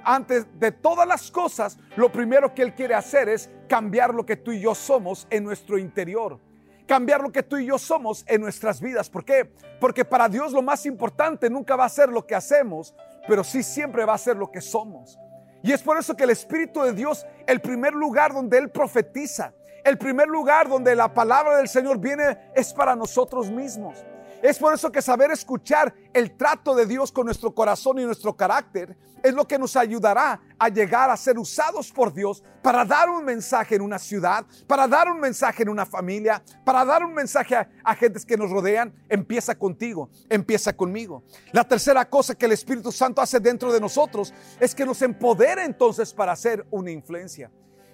antes 0.05 0.47
de 0.59 0.73
todas 0.73 1.07
las 1.07 1.31
cosas, 1.31 1.79
lo 1.97 2.11
primero 2.11 2.53
que 2.53 2.63
Él 2.63 2.75
quiere 2.75 2.95
hacer 2.95 3.29
es 3.29 3.49
cambiar 3.69 4.13
lo 4.13 4.27
que 4.27 4.37
tú 4.37 4.51
y 4.51 4.61
yo 4.61 4.75
somos 4.75 5.27
en 5.31 5.45
nuestro 5.45 5.79
interior. 5.79 6.41
Cambiar 6.87 7.21
lo 7.21 7.31
que 7.31 7.45
tú 7.45 7.57
y 7.57 7.67
yo 7.67 7.79
somos 7.79 8.25
en 8.27 8.41
nuestras 8.41 8.81
vidas. 8.81 9.09
¿Por 9.09 9.25
qué? 9.25 9.49
Porque 9.81 10.05
para 10.05 10.29
Dios 10.29 10.53
lo 10.53 10.63
más 10.63 10.85
importante 10.85 11.49
nunca 11.49 11.77
va 11.77 11.85
a 11.85 11.89
ser 11.89 12.09
lo 12.09 12.27
que 12.27 12.35
hacemos, 12.35 12.93
pero 13.29 13.45
sí 13.45 13.63
siempre 13.63 14.05
va 14.05 14.15
a 14.15 14.19
ser 14.19 14.37
lo 14.37 14.51
que 14.51 14.61
somos. 14.61 15.17
Y 15.63 15.71
es 15.71 15.81
por 15.81 15.97
eso 15.97 16.17
que 16.17 16.25
el 16.25 16.31
Espíritu 16.31 16.83
de 16.83 16.93
Dios, 16.93 17.25
el 17.47 17.61
primer 17.61 17.95
lugar 17.95 18.33
donde 18.33 18.59
Él 18.59 18.71
profetiza, 18.71 19.55
el 19.85 19.97
primer 19.97 20.27
lugar 20.27 20.69
donde 20.69 20.97
la 20.97 21.15
palabra 21.15 21.57
del 21.57 21.69
Señor 21.69 21.99
viene 21.99 22.51
es 22.55 22.73
para 22.75 22.97
nosotros 22.97 23.49
mismos. 23.49 24.05
Es 24.43 24.59
por 24.59 24.75
eso 24.75 24.91
que 24.91 25.01
saber 25.01 25.31
escuchar 25.31 25.95
el 26.13 26.37
trato 26.37 26.75
de 26.75 26.85
Dios 26.85 27.13
con 27.13 27.27
nuestro 27.27 27.55
corazón 27.55 28.01
y 28.01 28.05
nuestro 28.05 28.37
carácter 28.37 28.97
es 29.23 29.33
lo 29.33 29.47
que 29.47 29.57
nos 29.57 29.77
ayudará 29.77 30.41
a 30.59 30.69
llegar 30.69 31.11
a 31.11 31.17
ser 31.17 31.39
usados 31.39 31.93
por 31.93 32.13
Dios 32.13 32.43
para 32.61 32.85
dar 32.85 33.09
un 33.09 33.25
mensaje 33.25 33.77
en 33.77 33.83
una 33.83 34.01
ciudad, 34.01 34.45
para 34.67 34.89
dar 34.89 35.09
un 35.09 35.21
mensaje 35.21 35.63
en 35.63 35.69
una 35.69 35.87
familia, 35.87 36.43
para 36.65 36.85
dar 36.85 37.05
un 37.05 37.15
mensaje 37.15 37.55
a, 37.55 37.69
a 37.85 37.95
gentes 37.95 38.27
que 38.27 38.37
nos 38.37 38.51
rodean. 38.51 38.93
Empieza 39.09 39.55
contigo, 39.55 40.11
empieza 40.29 40.73
conmigo. 40.73 41.23
La 41.53 41.63
tercera 41.63 42.05
cosa 42.11 42.35
que 42.35 42.47
el 42.47 42.53
Espíritu 42.53 42.91
Santo 42.91 43.21
hace 43.23 43.39
dentro 43.39 43.73
de 43.73 43.81
nosotros 43.81 44.35
es 44.59 44.75
que 44.75 44.85
nos 44.85 45.01
empodera 45.03 45.65
entonces 45.65 46.13
para 46.13 46.33
hacer 46.33 46.67
una 46.73 46.91
influencia. 46.91 47.49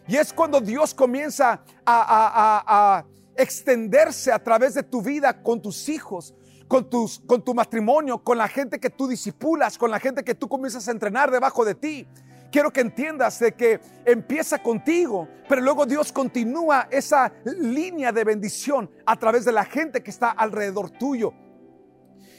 Y 0.09 0.17
es 0.17 0.33
cuando 0.33 0.59
Dios 0.63 0.95
comienza 0.95 1.63
a, 1.85 3.05
extenderse 3.39 4.33
a 4.33 4.43
través 4.43 4.75
de 4.75 4.83
tu 4.83 5.01
vida 5.01 5.43
con 5.43 5.63
tus 5.63 5.89
hijos, 5.89 6.35
con, 6.67 6.91
tus, 6.91 7.21
con 7.21 7.43
tu 7.43 7.55
matrimonio, 7.55 8.19
con 8.19 8.37
la 8.37 8.49
gente 8.49 8.79
que 8.79 8.91
tú 8.91 9.09
disipulas, 9.09 9.79
con 9.79 9.91
la 9.91 10.01
gente 10.01 10.25
que 10.25 10.35
tú 10.35 10.49
comienzas 10.49 10.87
a 10.89 10.91
entrenar 10.91 11.31
debajo 11.31 11.65
de 11.65 11.75
ti. 11.75 12.07
Quiero 12.51 12.73
que 12.73 12.81
entiendas 12.81 13.39
de 13.39 13.53
que 13.53 13.81
empieza 14.05 14.63
contigo, 14.63 15.29
pero 15.49 15.61
luego 15.61 15.87
Dios 15.87 16.13
continúa 16.13 16.89
esa 16.91 17.33
línea 17.45 18.11
de 18.11 18.25
bendición 18.25 18.91
a 19.07 19.17
través 19.17 19.45
de 19.45 19.53
la 19.53 19.65
gente 19.65 20.03
que 20.03 20.11
está 20.11 20.31
alrededor 20.31 20.91
tuyo. 20.91 21.33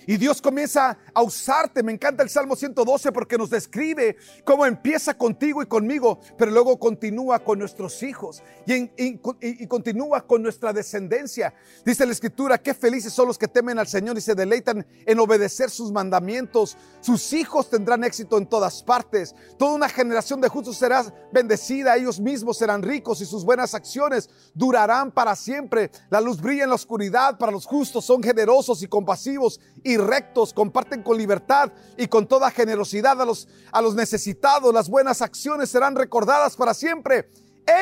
Y 0.10 0.18
Dios 0.18 0.42
comienza 0.42 0.98
a 1.14 1.22
usarte. 1.22 1.84
Me 1.84 1.92
encanta 1.92 2.24
el 2.24 2.32
Salmo 2.32 2.56
112 2.56 3.12
porque 3.12 3.38
nos 3.38 3.52
describe 3.52 4.18
cómo 4.44 4.66
empieza 4.66 5.16
contigo 5.16 5.62
y 5.62 5.68
conmigo, 5.68 6.20
pero 6.36 6.50
luego 6.50 6.80
continúa 6.80 7.38
con 7.38 7.60
nuestros 7.60 8.02
hijos 8.02 8.42
y, 8.66 9.68
continúa 9.68 10.26
con 10.26 10.42
nuestra 10.42 10.74
descendencia. 10.74 11.54
Dice 11.86 12.08
la 12.08 12.14
Escritura, 12.14 12.58
qué 12.58 12.74
felices 12.74 13.14
son 13.14 13.28
los 13.28 13.38
que 13.38 13.48
temen 13.48 13.78
al 13.78 13.86
Señor 13.86 14.18
y 14.18 14.22
se 14.22 14.34
deleitan 14.34 14.84
en 15.06 15.20
obedecer 15.20 15.70
sus 15.70 15.92
mandamientos. 15.92 16.76
Sus 17.02 17.32
hijos 17.34 17.70
tendrán 17.70 18.04
éxito 18.04 18.40
en 18.40 18.48
todas 18.48 18.82
partes. 18.82 19.36
Toda 19.60 19.76
una 19.76 19.90
generación 19.90 20.42
de 20.42 20.48
justos 20.48 20.76
será 20.78 21.06
bendecida. 21.32 21.96
Ellos 21.96 22.20
mismos 22.20 22.58
serán 22.58 22.82
ricos 22.82 23.22
y 23.22 23.28
sus 23.28 23.46
buenas 23.46 23.76
acciones 23.76 24.28
durarán 24.56 25.12
para 25.12 25.36
siempre. 25.36 25.92
La 26.10 26.20
luz 26.20 26.42
brilla 26.42 26.64
en 26.64 26.70
la 26.70 26.76
oscuridad 26.78 27.38
para 27.38 27.52
los 27.52 27.68
justos. 27.68 28.06
Son 28.06 28.24
generosos 28.24 28.82
y 28.82 28.88
compasivos 28.88 29.60
y 29.84 29.99
rectos, 30.02 30.54
comparten 30.54 31.04
con 31.04 31.18
libertad 31.18 31.72
y 31.98 32.08
con 32.08 32.28
toda 32.28 32.52
generosidad 32.52 33.22
a 33.22 33.26
los, 33.26 33.48
a 33.72 33.82
los 33.82 33.96
necesitados. 33.96 34.74
Las 34.74 34.90
buenas 34.90 35.22
acciones 35.22 35.70
serán 35.70 35.96
recordadas 35.96 36.56
para 36.56 36.74
siempre. 36.74 37.30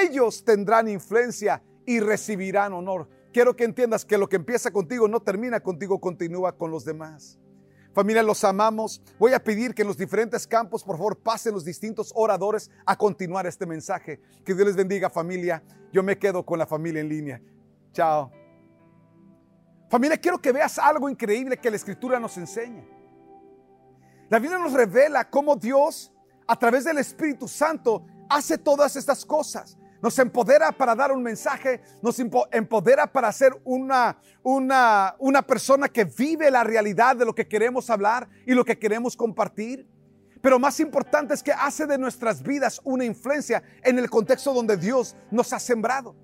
Ellos 0.03 0.43
tendrán 0.43 0.87
influencia 0.87 1.63
y 1.85 1.99
recibirán 1.99 2.73
honor. 2.73 3.07
Quiero 3.31 3.55
que 3.55 3.63
entiendas 3.63 4.05
que 4.05 4.17
lo 4.17 4.27
que 4.27 4.35
empieza 4.35 4.71
contigo 4.71 5.07
no 5.07 5.21
termina 5.21 5.59
contigo, 5.59 5.99
continúa 5.99 6.57
con 6.57 6.71
los 6.71 6.85
demás. 6.85 7.39
Familia, 7.93 8.21
los 8.21 8.43
amamos. 8.43 9.01
Voy 9.17 9.33
a 9.33 9.43
pedir 9.43 9.73
que 9.73 9.81
en 9.81 9.87
los 9.87 9.97
diferentes 9.97 10.45
campos, 10.45 10.83
por 10.83 10.97
favor, 10.97 11.17
pasen 11.17 11.53
los 11.53 11.65
distintos 11.65 12.11
oradores 12.15 12.69
a 12.85 12.95
continuar 12.95 13.47
este 13.47 13.65
mensaje. 13.65 14.19
Que 14.45 14.53
Dios 14.53 14.67
les 14.67 14.75
bendiga, 14.75 15.09
familia. 15.09 15.63
Yo 15.91 16.03
me 16.03 16.19
quedo 16.19 16.45
con 16.45 16.59
la 16.59 16.67
familia 16.67 17.01
en 17.01 17.09
línea. 17.09 17.41
Chao. 17.93 18.36
Familia, 19.89 20.17
quiero 20.17 20.39
que 20.39 20.51
veas 20.51 20.77
algo 20.77 21.09
increíble 21.09 21.57
que 21.57 21.69
la 21.69 21.77
escritura 21.77 22.19
nos 22.19 22.37
enseña. 22.37 22.83
La 24.29 24.39
Biblia 24.39 24.59
nos 24.59 24.73
revela 24.73 25.29
cómo 25.29 25.55
Dios, 25.55 26.11
a 26.45 26.57
través 26.57 26.83
del 26.83 26.97
Espíritu 26.97 27.47
Santo, 27.47 28.05
hace 28.29 28.57
todas 28.57 28.97
estas 28.97 29.25
cosas. 29.25 29.77
Nos 30.01 30.19
empodera 30.19 30.71
para 30.73 30.93
dar 30.93 31.11
un 31.11 31.23
mensaje, 31.23 31.81
nos 32.01 32.19
empodera 32.19 33.07
para 33.07 33.31
ser 33.31 33.59
una, 33.63 34.19
una, 34.43 35.15
una 35.19 35.41
persona 35.41 35.87
que 35.87 36.03
vive 36.03 36.51
la 36.51 36.63
realidad 36.63 37.15
de 37.15 37.25
lo 37.25 37.33
que 37.33 37.47
queremos 37.47 37.89
hablar 37.89 38.27
y 38.45 38.53
lo 38.53 38.65
que 38.65 38.77
queremos 38.77 39.15
compartir. 39.15 39.87
Pero 40.41 40.59
más 40.59 40.79
importante 40.81 41.33
es 41.33 41.41
que 41.41 41.53
hace 41.53 41.87
de 41.87 41.97
nuestras 41.97 42.43
vidas 42.43 42.81
una 42.83 43.05
influencia 43.05 43.63
en 43.81 43.97
el 43.97 44.09
contexto 44.09 44.53
donde 44.53 44.77
Dios 44.77 45.15
nos 45.31 45.51
ha 45.53 45.59
sembrado. 45.59 46.15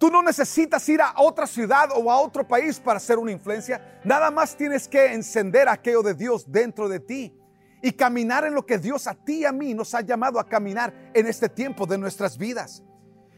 Tú 0.00 0.10
no 0.10 0.22
necesitas 0.22 0.88
ir 0.88 1.02
a 1.02 1.12
otra 1.18 1.46
ciudad 1.46 1.90
o 1.94 2.10
a 2.10 2.18
otro 2.18 2.48
país 2.48 2.80
para 2.80 2.96
hacer 2.96 3.18
una 3.18 3.32
influencia. 3.32 4.00
Nada 4.02 4.30
más 4.30 4.56
tienes 4.56 4.88
que 4.88 5.12
encender 5.12 5.68
aquello 5.68 6.00
de 6.02 6.14
Dios 6.14 6.50
dentro 6.50 6.88
de 6.88 7.00
ti 7.00 7.38
y 7.82 7.92
caminar 7.92 8.46
en 8.46 8.54
lo 8.54 8.64
que 8.64 8.78
Dios 8.78 9.06
a 9.06 9.14
ti 9.14 9.40
y 9.40 9.44
a 9.44 9.52
mí 9.52 9.74
nos 9.74 9.94
ha 9.94 10.00
llamado 10.00 10.40
a 10.40 10.48
caminar 10.48 11.10
en 11.12 11.26
este 11.26 11.50
tiempo 11.50 11.84
de 11.84 11.98
nuestras 11.98 12.38
vidas. 12.38 12.82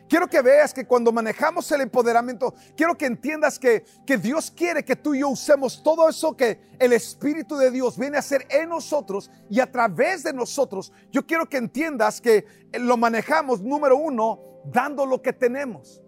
Quiero 0.09 0.29
que 0.29 0.41
veas 0.41 0.73
que 0.73 0.87
cuando 0.87 1.11
manejamos 1.11 1.73
el 1.73 1.81
empoderamiento, 1.81 2.55
quiero 2.77 2.97
que 2.97 3.07
entiendas 3.07 3.59
que, 3.59 3.85
que 4.07 4.17
Dios 4.17 4.53
quiere 4.53 4.85
que 4.85 4.95
tú 4.95 5.17
y 5.17 5.21
yo 5.21 5.31
usemos 5.31 5.83
todo 5.83 6.09
eso 6.09 6.37
que 6.37 6.61
el 6.79 6.93
Espíritu 6.93 7.57
de 7.57 7.73
Dios 7.73 7.99
viene 7.99 8.19
a 8.19 8.21
hacer 8.21 8.47
en 8.51 8.69
nosotros 8.69 9.33
y 9.51 9.59
a 9.59 9.73
través 9.73 10.23
de 10.23 10.33
nosotros. 10.33 10.93
Yo 11.11 11.27
quiero 11.27 11.49
que 11.49 11.57
entiendas 11.57 12.21
que 12.21 12.45
lo 12.75 12.97
manejamos, 12.97 13.63
número 13.63 13.97
uno, 13.97 14.53
dando 14.65 15.07
lo 15.07 15.23
que 15.23 15.33
tenemos. 15.33 16.02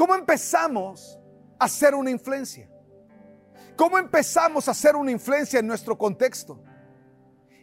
¿Cómo 0.00 0.14
empezamos 0.14 1.18
a 1.58 1.66
hacer 1.66 1.94
una 1.94 2.10
influencia? 2.10 2.70
¿Cómo 3.76 3.98
empezamos 3.98 4.66
a 4.66 4.70
hacer 4.70 4.96
una 4.96 5.10
influencia 5.10 5.60
en 5.60 5.66
nuestro 5.66 5.98
contexto? 5.98 6.58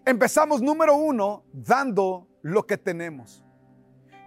Empezamos 0.06 0.62
número 0.62 0.96
uno 0.98 1.46
dando 1.51 2.29
lo 2.44 2.63
que 2.67 2.77
tenemos. 2.77 3.44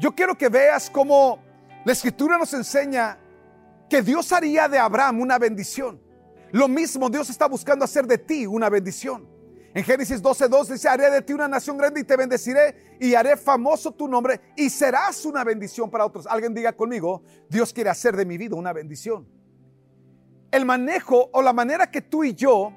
Yo 0.01 0.13
quiero 0.13 0.37
que 0.37 0.49
veas 0.49 0.91
cómo 0.91 1.39
la 1.85 1.93
escritura 1.93 2.37
nos 2.37 2.53
enseña 2.53 3.17
que 3.89 4.03
Dios 4.03 4.33
haría 4.33 4.67
de 4.67 4.81
Abraham 4.81 5.21
una 5.21 5.39
bendición. 5.39 6.03
Lo 6.51 6.67
mismo 6.67 7.11
Dios 7.11 7.31
está 7.31 7.47
buscando 7.47 7.85
hacer 7.85 8.09
de 8.09 8.19
ti 8.19 8.45
una 8.45 8.69
bendición. 8.69 9.29
En 9.73 9.85
Génesis 9.85 10.21
12:2 10.21 10.73
dice, 10.73 10.89
haré 10.89 11.11
de 11.11 11.23
ti 11.23 11.33
una 11.33 11.47
nación 11.47 11.79
grande 11.79 12.01
y 12.01 12.05
te 12.05 12.17
bendeciré 12.17 12.97
y 12.99 13.15
haré 13.15 13.37
famoso 13.37 13.93
tu 13.93 14.09
nombre 14.09 14.41
y 14.57 14.69
serás 14.69 15.25
una 15.25 15.45
bendición 15.45 15.91
para 15.91 16.05
otros. 16.05 16.27
Alguien 16.27 16.53
diga 16.55 16.73
conmigo, 16.73 17.23
Dios 17.49 17.73
quiere 17.73 17.91
hacer 17.91 18.17
de 18.17 18.25
mi 18.25 18.37
vida 18.37 18.57
una 18.57 18.73
bendición. 18.73 19.29
El 20.51 20.65
manejo 20.65 21.31
o 21.33 21.41
la 21.41 21.53
manera 21.53 21.89
que 21.89 22.03
tú 22.03 22.25
y 22.25 22.35
yo 22.35 22.73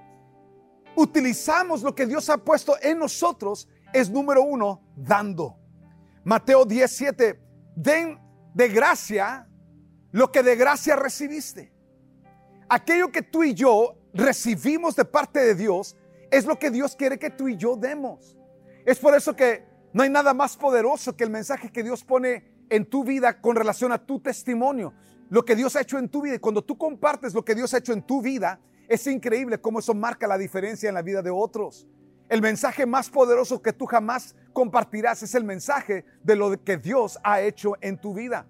utilizamos 0.95 1.81
lo 1.81 1.95
que 1.95 2.05
Dios 2.05 2.29
ha 2.29 2.37
puesto 2.37 2.75
en 2.81 2.99
nosotros 2.99 3.67
es 3.91 4.11
número 4.11 4.43
uno, 4.43 4.83
dando. 4.95 5.57
Mateo 6.23 6.65
17, 6.65 7.39
den 7.75 8.19
de 8.53 8.69
gracia 8.69 9.47
lo 10.11 10.31
que 10.31 10.43
de 10.43 10.55
gracia 10.55 10.95
recibiste. 10.95 11.73
Aquello 12.69 13.11
que 13.11 13.23
tú 13.23 13.43
y 13.43 13.55
yo 13.55 13.97
recibimos 14.13 14.95
de 14.95 15.05
parte 15.05 15.39
de 15.39 15.55
Dios, 15.55 15.95
es 16.33 16.45
lo 16.45 16.57
que 16.57 16.71
Dios 16.71 16.95
quiere 16.95 17.19
que 17.19 17.29
tú 17.29 17.47
y 17.47 17.57
yo 17.57 17.75
demos. 17.75 18.35
Es 18.85 18.97
por 18.97 19.13
eso 19.13 19.35
que 19.35 19.63
no 19.93 20.01
hay 20.01 20.09
nada 20.09 20.33
más 20.33 20.57
poderoso 20.57 21.15
que 21.15 21.23
el 21.23 21.29
mensaje 21.29 21.71
que 21.71 21.83
Dios 21.83 22.03
pone 22.03 22.65
en 22.69 22.85
tu 22.85 23.03
vida 23.03 23.39
con 23.39 23.55
relación 23.55 23.91
a 23.91 24.03
tu 24.03 24.19
testimonio. 24.19 24.93
Lo 25.29 25.45
que 25.45 25.55
Dios 25.55 25.75
ha 25.75 25.81
hecho 25.81 25.99
en 25.99 26.09
tu 26.09 26.23
vida. 26.23 26.35
Y 26.35 26.39
cuando 26.39 26.63
tú 26.63 26.75
compartes 26.75 27.35
lo 27.35 27.45
que 27.45 27.53
Dios 27.53 27.71
ha 27.73 27.77
hecho 27.77 27.93
en 27.93 28.01
tu 28.01 28.23
vida, 28.23 28.59
es 28.87 29.05
increíble 29.05 29.61
cómo 29.61 29.77
eso 29.77 29.93
marca 29.93 30.25
la 30.25 30.39
diferencia 30.39 30.89
en 30.89 30.95
la 30.95 31.03
vida 31.03 31.21
de 31.21 31.29
otros. 31.29 31.87
El 32.29 32.41
mensaje 32.41 32.87
más 32.87 33.11
poderoso 33.11 33.61
que 33.61 33.71
tú 33.71 33.85
jamás 33.85 34.35
compartirás 34.53 35.21
es 35.21 35.35
el 35.35 35.43
mensaje 35.43 36.03
de 36.23 36.35
lo 36.35 36.63
que 36.63 36.77
Dios 36.77 37.19
ha 37.23 37.41
hecho 37.41 37.73
en 37.79 38.01
tu 38.01 38.15
vida. 38.15 38.47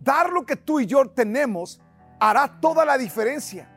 Dar 0.00 0.30
lo 0.30 0.44
que 0.44 0.56
tú 0.56 0.80
y 0.80 0.86
yo 0.86 1.08
tenemos 1.08 1.80
hará 2.20 2.60
toda 2.60 2.84
la 2.84 2.98
diferencia. 2.98 3.72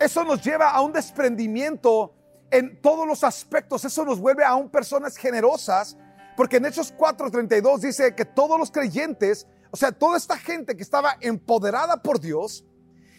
Eso 0.00 0.24
nos 0.24 0.42
lleva 0.42 0.70
a 0.70 0.80
un 0.80 0.92
desprendimiento 0.92 2.16
en 2.52 2.80
todos 2.80 3.06
los 3.08 3.24
aspectos. 3.24 3.84
Eso 3.84 4.04
nos 4.04 4.20
vuelve 4.20 4.44
aún 4.44 4.68
personas 4.68 5.16
generosas, 5.16 5.96
porque 6.36 6.58
en 6.58 6.66
Hechos 6.66 6.94
4:32 6.96 7.80
dice 7.80 8.14
que 8.14 8.26
todos 8.26 8.58
los 8.58 8.70
creyentes, 8.70 9.46
o 9.70 9.76
sea, 9.76 9.90
toda 9.90 10.18
esta 10.18 10.36
gente 10.36 10.76
que 10.76 10.82
estaba 10.82 11.16
empoderada 11.20 12.02
por 12.02 12.20
Dios, 12.20 12.64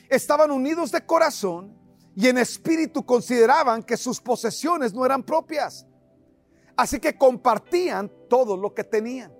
estaban 0.08 0.52
unidos 0.52 0.92
de 0.92 1.04
corazón 1.04 1.76
y 2.16 2.28
en 2.28 2.38
espíritu 2.38 3.04
consideraban 3.04 3.82
que 3.82 3.98
sus 3.98 4.22
posesiones 4.22 4.94
no 4.94 5.04
eran 5.04 5.24
propias. 5.24 5.88
Así 6.78 7.00
que 7.00 7.18
compartían 7.18 8.12
todo 8.30 8.56
lo 8.56 8.74
que 8.74 8.84
tenían. 8.84 9.34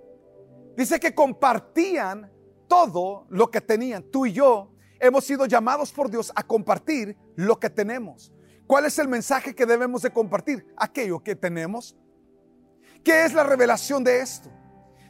Dice 0.76 1.00
que 1.00 1.14
compartían 1.14 2.32
todo 2.68 3.28
lo 3.30 3.52
que 3.52 3.62
tenían. 3.62 4.02
Tú 4.04 4.26
y 4.26 4.34
yo 4.34 4.72
hemos 5.00 5.24
sido 5.24 5.46
llamados 5.46 5.92
por 5.92 6.10
Dios 6.10 6.32
a 6.36 6.42
compartir 6.42 7.16
lo 7.36 7.60
que 7.60 7.70
tenemos. 7.70 8.33
¿Cuál 8.68 8.86
es 8.86 8.98
el 9.00 9.08
mensaje 9.08 9.54
que 9.54 9.66
debemos 9.66 10.02
de 10.02 10.12
compartir? 10.12 10.66
Aquello 10.78 11.22
que 11.22 11.36
tenemos. 11.36 11.96
¿Qué 13.04 13.26
es 13.26 13.34
la 13.34 13.44
revelación 13.44 14.04
de 14.04 14.22
esto? 14.22 14.50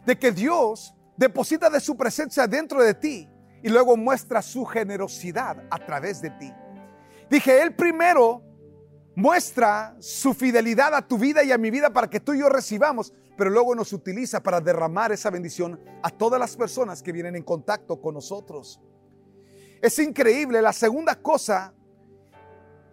De 0.06 0.18
que 0.18 0.32
Dios 0.32 0.96
deposita 1.16 1.70
de 1.70 1.80
su 1.80 1.96
presencia 1.96 2.48
dentro 2.48 2.82
de 2.84 2.94
ti 2.94 3.30
y 3.62 3.70
luego 3.70 3.96
muestra 3.96 4.42
su 4.42 4.66
generosidad 4.66 5.64
a 5.70 5.78
través 5.86 6.22
de 6.22 6.32
ti. 6.32 6.52
Dije, 7.30 7.62
Él 7.62 7.76
primero 7.76 8.42
muestra 9.16 9.96
su 10.00 10.34
fidelidad 10.34 10.94
a 10.96 11.08
tu 11.08 11.18
vida 11.18 11.44
y 11.44 11.52
a 11.52 11.58
mi 11.58 11.70
vida 11.70 11.92
para 11.92 12.10
que 12.10 12.20
tú 12.20 12.34
y 12.34 12.40
yo 12.40 12.50
recibamos, 12.50 13.14
pero 13.38 13.50
luego 13.50 13.76
nos 13.76 13.94
utiliza 13.94 14.42
para 14.42 14.60
derramar 14.60 15.12
esa 15.12 15.30
bendición 15.30 15.80
a 16.02 16.10
todas 16.10 16.40
las 16.40 16.58
personas 16.58 17.04
que 17.04 17.12
vienen 17.12 17.36
en 17.36 17.44
contacto 17.44 18.02
con 18.02 18.16
nosotros. 18.16 18.82
Es 19.82 20.00
increíble. 20.00 20.62
La 20.62 20.74
segunda 20.74 21.16
cosa 21.22 21.74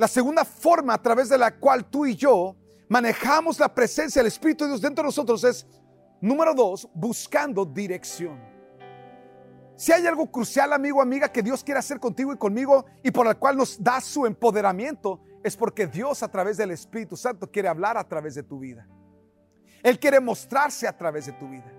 la 0.00 0.08
segunda 0.08 0.46
forma 0.46 0.94
a 0.94 1.02
través 1.02 1.28
de 1.28 1.36
la 1.36 1.54
cual 1.58 1.84
tú 1.84 2.06
y 2.06 2.16
yo 2.16 2.56
manejamos 2.88 3.60
la 3.60 3.68
presencia 3.68 4.20
del 4.20 4.28
Espíritu 4.28 4.64
de 4.64 4.70
Dios 4.70 4.80
dentro 4.80 5.02
de 5.02 5.08
nosotros 5.08 5.44
es, 5.44 5.66
número 6.22 6.54
dos, 6.54 6.88
buscando 6.94 7.66
dirección. 7.66 8.40
Si 9.76 9.92
hay 9.92 10.06
algo 10.06 10.32
crucial, 10.32 10.72
amigo, 10.72 11.02
amiga, 11.02 11.30
que 11.30 11.42
Dios 11.42 11.62
quiere 11.62 11.80
hacer 11.80 12.00
contigo 12.00 12.32
y 12.32 12.38
conmigo 12.38 12.86
y 13.02 13.10
por 13.10 13.26
el 13.26 13.36
cual 13.36 13.58
nos 13.58 13.84
da 13.84 14.00
su 14.00 14.24
empoderamiento, 14.24 15.20
es 15.44 15.54
porque 15.54 15.86
Dios 15.86 16.22
a 16.22 16.28
través 16.28 16.56
del 16.56 16.70
Espíritu 16.70 17.14
Santo 17.14 17.50
quiere 17.50 17.68
hablar 17.68 17.98
a 17.98 18.08
través 18.08 18.34
de 18.34 18.42
tu 18.42 18.58
vida. 18.58 18.88
Él 19.82 19.98
quiere 19.98 20.18
mostrarse 20.18 20.88
a 20.88 20.96
través 20.96 21.26
de 21.26 21.32
tu 21.32 21.46
vida. 21.46 21.70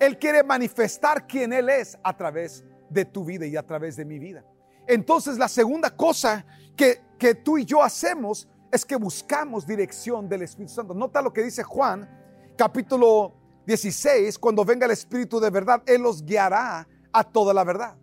Él 0.00 0.18
quiere 0.18 0.42
manifestar 0.42 1.26
quién 1.26 1.52
Él 1.52 1.68
es 1.68 1.98
a 2.02 2.16
través 2.16 2.64
de 2.88 3.04
tu 3.04 3.26
vida 3.26 3.44
y 3.44 3.58
a 3.58 3.62
través 3.62 3.96
de 3.96 4.06
mi 4.06 4.18
vida. 4.18 4.42
Entonces 4.86 5.38
la 5.38 5.48
segunda 5.48 5.90
cosa 5.90 6.44
que, 6.76 7.00
que 7.22 7.36
tú 7.36 7.56
y 7.56 7.64
yo 7.64 7.80
hacemos 7.84 8.48
es 8.72 8.84
que 8.84 8.96
buscamos 8.96 9.64
dirección 9.64 10.28
del 10.28 10.42
Espíritu 10.42 10.74
Santo. 10.74 10.92
Nota 10.92 11.22
lo 11.22 11.32
que 11.32 11.44
dice 11.44 11.62
Juan, 11.62 12.10
capítulo 12.58 13.32
16, 13.64 14.36
cuando 14.40 14.64
venga 14.64 14.86
el 14.86 14.90
Espíritu 14.90 15.38
de 15.38 15.48
verdad, 15.48 15.84
Él 15.86 16.02
los 16.02 16.24
guiará 16.24 16.88
a 17.12 17.22
toda 17.22 17.54
la 17.54 17.62
verdad. 17.62 17.96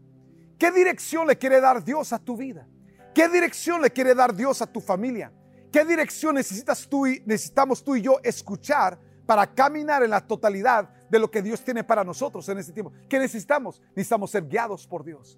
¿Qué 0.58 0.72
dirección 0.72 1.28
le 1.28 1.38
quiere 1.38 1.60
dar 1.60 1.84
Dios 1.84 2.14
a 2.14 2.20
tu 2.20 2.38
vida? 2.38 2.66
¿Qué 3.14 3.28
dirección 3.28 3.82
le 3.82 3.92
quiere 3.92 4.16
dar 4.16 4.34
Dios 4.34 4.62
a 4.62 4.68
tu 4.68 4.80
familia? 4.80 5.34
¿Qué 5.70 5.84
dirección 5.84 6.36
necesitas 6.36 6.88
tú 6.88 7.06
y 7.06 7.22
necesitamos 7.26 7.84
tú 7.84 7.98
y 7.98 8.02
yo 8.02 8.22
escuchar 8.24 8.98
para 9.26 9.54
caminar 9.54 10.02
en 10.02 10.12
la 10.12 10.26
totalidad 10.26 10.88
de 11.10 11.20
lo 11.20 11.30
que 11.30 11.42
Dios 11.42 11.62
tiene 11.62 11.84
para 11.84 12.06
nosotros 12.06 12.48
en 12.48 12.60
este 12.60 12.72
tiempo? 12.72 12.94
¿Qué 13.10 13.20
necesitamos? 13.20 13.82
Necesitamos 13.90 14.32
ser 14.32 14.48
guiados 14.48 14.88
por 14.88 15.04
Dios. 15.04 15.38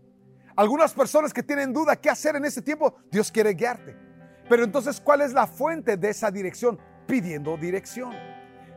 Algunas 0.62 0.94
personas 0.94 1.34
que 1.34 1.42
tienen 1.42 1.74
duda 1.74 1.96
qué 1.96 2.08
hacer 2.08 2.36
en 2.36 2.46
este 2.46 2.62
tiempo, 2.62 2.94
Dios 3.10 3.32
quiere 3.32 3.56
guiarte. 3.56 3.98
Pero 4.48 4.64
entonces, 4.64 5.02
¿cuál 5.02 5.22
es 5.22 5.34
la 5.34 5.48
fuente 5.48 5.98
de 5.98 6.12
esa 6.12 6.30
dirección? 6.30 6.78
Pidiendo 7.08 7.58
dirección. 7.58 8.14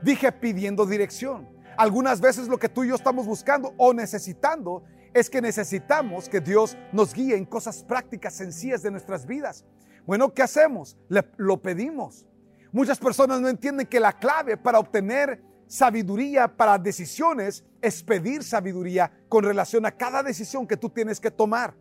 Dije 0.01 0.33
pidiendo 0.33 0.87
dirección. 0.87 1.47
Algunas 1.77 2.23
veces 2.23 2.49
lo 2.49 2.57
que 2.57 2.71
tú 2.71 2.85
y 2.85 2.89
yo 2.89 2.95
estamos 2.95 3.27
buscando 3.27 3.75
o 3.77 3.93
necesitando 3.93 4.83
es 5.13 5.29
que 5.29 5.43
necesitamos 5.43 6.27
que 6.31 6.41
Dios 6.41 6.75
nos 6.91 7.13
guíe 7.13 7.37
en 7.37 7.45
cosas 7.45 7.85
prácticas, 7.85 8.33
sencillas 8.33 8.83
de 8.83 8.91
nuestras 8.91 9.27
vidas. 9.27 9.67
Bueno, 10.07 10.33
¿qué 10.33 10.43
hacemos? 10.43 10.97
Lo 11.37 11.61
pedimos. 11.61 12.25
Muchas 12.73 12.99
personas 12.99 13.43
no 13.43 13.49
entienden 13.51 13.87
que 13.87 14.01
la 14.01 14.15
clave 14.15 14.57
para 14.57 14.79
obtener 14.79 15.43
sabiduría 15.67 16.57
para 16.57 16.79
decisiones 16.79 17.65
es 17.81 18.03
pedir 18.03 18.43
sabiduría 18.43 19.11
con 19.29 19.45
relación 19.45 19.87
a 19.87 19.93
cada 19.93 20.23
decisión 20.23 20.67
que 20.67 20.77
tú 20.77 20.91
tienes 20.91 21.21
que 21.21 21.31
tomar. 21.31 21.75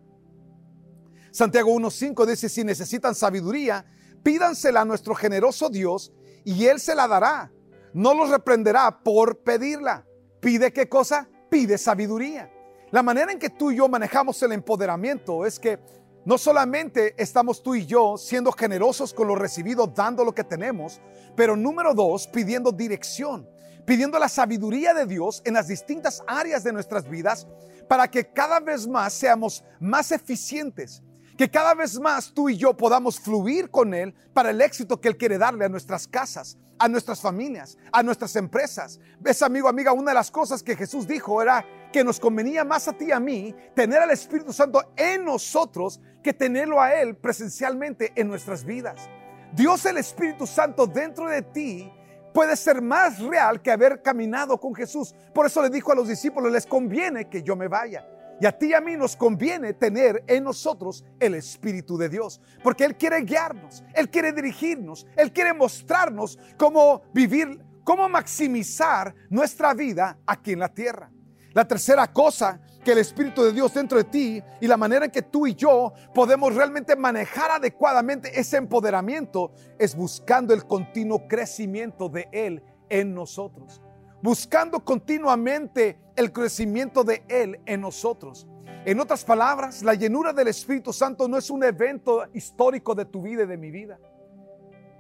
Santiago 1.32 1.74
1.5 1.74 2.26
dice, 2.26 2.50
si 2.50 2.64
necesitan 2.64 3.16
sabiduría, 3.16 3.86
pídansela 4.22 4.82
a 4.82 4.86
nuestro 4.86 5.16
generoso 5.16 5.70
Dios 5.70 6.14
y 6.44 6.66
Él 6.66 6.80
se 6.80 6.96
la 6.96 7.08
dará. 7.08 7.52
No 7.94 8.14
los 8.14 8.30
reprenderá 8.30 9.04
por 9.04 9.40
pedirla. 9.40 10.06
¿Pide 10.40 10.72
qué 10.74 10.90
cosa? 10.90 11.30
Pide 11.50 11.78
sabiduría. 11.78 12.52
La 12.92 13.02
manera 13.02 13.32
en 13.32 13.40
que 13.40 13.50
tú 13.50 13.72
y 13.72 13.78
yo 13.78 13.88
manejamos 13.88 14.42
el 14.44 14.52
empoderamiento 14.52 15.46
es 15.46 15.58
que 15.58 15.80
no 16.26 16.38
solamente 16.38 17.16
estamos 17.18 17.62
tú 17.62 17.76
y 17.76 17.86
yo 17.86 18.18
siendo 18.18 18.52
generosos 18.52 19.14
con 19.14 19.28
lo 19.28 19.36
recibido, 19.36 19.88
dando 19.88 20.24
lo 20.24 20.34
que 20.34 20.44
tenemos, 20.44 21.02
pero 21.36 21.56
número 21.56 21.94
dos, 21.94 22.28
pidiendo 22.28 22.72
dirección, 22.72 23.50
pidiendo 23.86 24.20
la 24.20 24.30
sabiduría 24.30 24.94
de 24.94 25.06
Dios 25.06 25.42
en 25.46 25.56
las 25.56 25.68
distintas 25.68 26.24
áreas 26.28 26.64
de 26.64 26.74
nuestras 26.74 27.10
vidas 27.10 27.48
para 27.88 28.10
que 28.10 28.32
cada 28.32 28.60
vez 28.60 28.88
más 28.88 29.14
seamos 29.14 29.64
más 29.80 30.12
eficientes, 30.12 31.04
que 31.38 31.50
cada 31.50 31.74
vez 31.74 32.00
más 32.00 32.34
tú 32.34 32.50
y 32.50 32.58
yo 32.58 32.76
podamos 32.76 33.20
fluir 33.20 33.70
con 33.70 33.94
Él 33.94 34.14
para 34.34 34.52
el 34.52 34.62
éxito 34.62 35.02
que 35.02 35.10
Él 35.10 35.18
quiere 35.18 35.38
darle 35.38 35.66
a 35.66 35.70
nuestras 35.70 36.08
casas, 36.08 36.58
a 36.80 36.88
nuestras 36.88 37.22
familias, 37.22 37.78
a 37.92 38.04
nuestras 38.04 38.36
empresas. 38.36 39.00
Ves, 39.20 39.42
amigo, 39.42 39.68
amiga, 39.68 39.94
una 39.94 40.12
de 40.12 40.16
las 40.16 40.32
cosas 40.32 40.64
que 40.64 40.76
Jesús 40.76 41.08
dijo 41.08 41.42
era 41.42 41.66
que 41.92 42.04
nos 42.04 42.20
convenía 42.20 42.64
más 42.64 42.88
a 42.88 42.94
ti 42.94 43.06
y 43.06 43.12
a 43.12 43.20
mí 43.20 43.56
tener 43.76 44.02
al 44.02 44.12
Espíritu 44.12 44.54
Santo 44.54 44.94
en 44.96 45.26
nosotros 45.26 46.00
que 46.24 46.34
tenerlo 46.34 46.82
a 46.82 46.94
Él 46.94 47.16
presencialmente 47.16 48.14
en 48.16 48.28
nuestras 48.28 48.64
vidas. 48.64 49.10
Dios 49.54 49.86
el 49.86 49.98
Espíritu 49.98 50.48
Santo 50.48 50.88
dentro 50.88 51.28
de 51.28 51.42
ti 51.42 51.92
puede 52.34 52.56
ser 52.56 52.82
más 52.82 53.20
real 53.20 53.62
que 53.62 53.72
haber 53.72 54.02
caminado 54.02 54.60
con 54.60 54.74
Jesús. 54.74 55.14
Por 55.34 55.46
eso 55.46 55.62
le 55.62 55.70
dijo 55.70 55.92
a 55.92 55.96
los 55.96 56.08
discípulos, 56.08 56.52
les 56.52 56.66
conviene 56.66 57.30
que 57.30 57.44
yo 57.44 57.56
me 57.56 57.68
vaya. 57.68 58.06
Y 58.42 58.46
a 58.46 58.52
ti 58.52 58.68
y 58.68 58.74
a 58.74 58.82
mí 58.82 58.98
nos 58.98 59.16
conviene 59.16 59.74
tener 59.74 60.24
en 60.28 60.44
nosotros 60.44 61.06
el 61.20 61.36
Espíritu 61.36 61.98
de 61.98 62.10
Dios, 62.10 62.42
porque 62.64 62.84
Él 62.84 62.98
quiere 62.98 63.22
guiarnos, 63.22 63.84
Él 63.94 64.10
quiere 64.10 64.34
dirigirnos, 64.34 65.06
Él 65.16 65.32
quiere 65.32 65.54
mostrarnos 65.54 66.40
cómo 66.58 67.04
vivir, 67.14 67.64
cómo 67.84 68.10
maximizar 68.10 69.14
nuestra 69.30 69.74
vida 69.74 70.18
aquí 70.26 70.54
en 70.54 70.60
la 70.60 70.74
tierra. 70.74 71.12
La 71.54 71.68
tercera 71.68 72.12
cosa 72.12 72.60
que 72.84 72.94
el 72.94 72.98
Espíritu 72.98 73.44
de 73.44 73.54
Dios 73.54 73.74
dentro 73.74 73.98
de 73.98 74.04
ti 74.06 74.44
y 74.60 74.68
la 74.68 74.76
manera 74.76 75.06
en 75.06 75.12
que 75.12 75.22
tú 75.22 75.46
y 75.46 75.54
yo 75.54 75.94
podemos 76.14 76.56
realmente 76.56 76.96
manejar 76.96 77.52
adecuadamente 77.52 78.40
ese 78.40 78.58
empoderamiento 78.58 79.52
es 79.78 79.96
buscando 79.96 80.54
el 80.54 80.66
continuo 80.66 81.28
crecimiento 81.28 82.10
de 82.10 82.28
Él 82.32 82.64
en 82.90 83.14
nosotros. 83.14 83.82
Buscando 84.22 84.84
continuamente 84.84 86.00
el 86.16 86.32
crecimiento 86.32 87.04
de 87.04 87.24
Él 87.28 87.62
en 87.66 87.82
nosotros. 87.82 88.48
En 88.86 89.00
otras 89.00 89.24
palabras, 89.24 89.84
la 89.84 89.94
llenura 89.94 90.34
del 90.34 90.48
Espíritu 90.48 90.92
Santo 90.92 91.28
no 91.28 91.38
es 91.38 91.50
un 91.52 91.64
evento 91.64 92.26
histórico 92.34 92.96
de 92.96 93.06
tu 93.06 93.22
vida 93.22 93.44
y 93.44 93.48
de 93.48 93.58
mi 93.58 93.70
vida. 93.70 94.00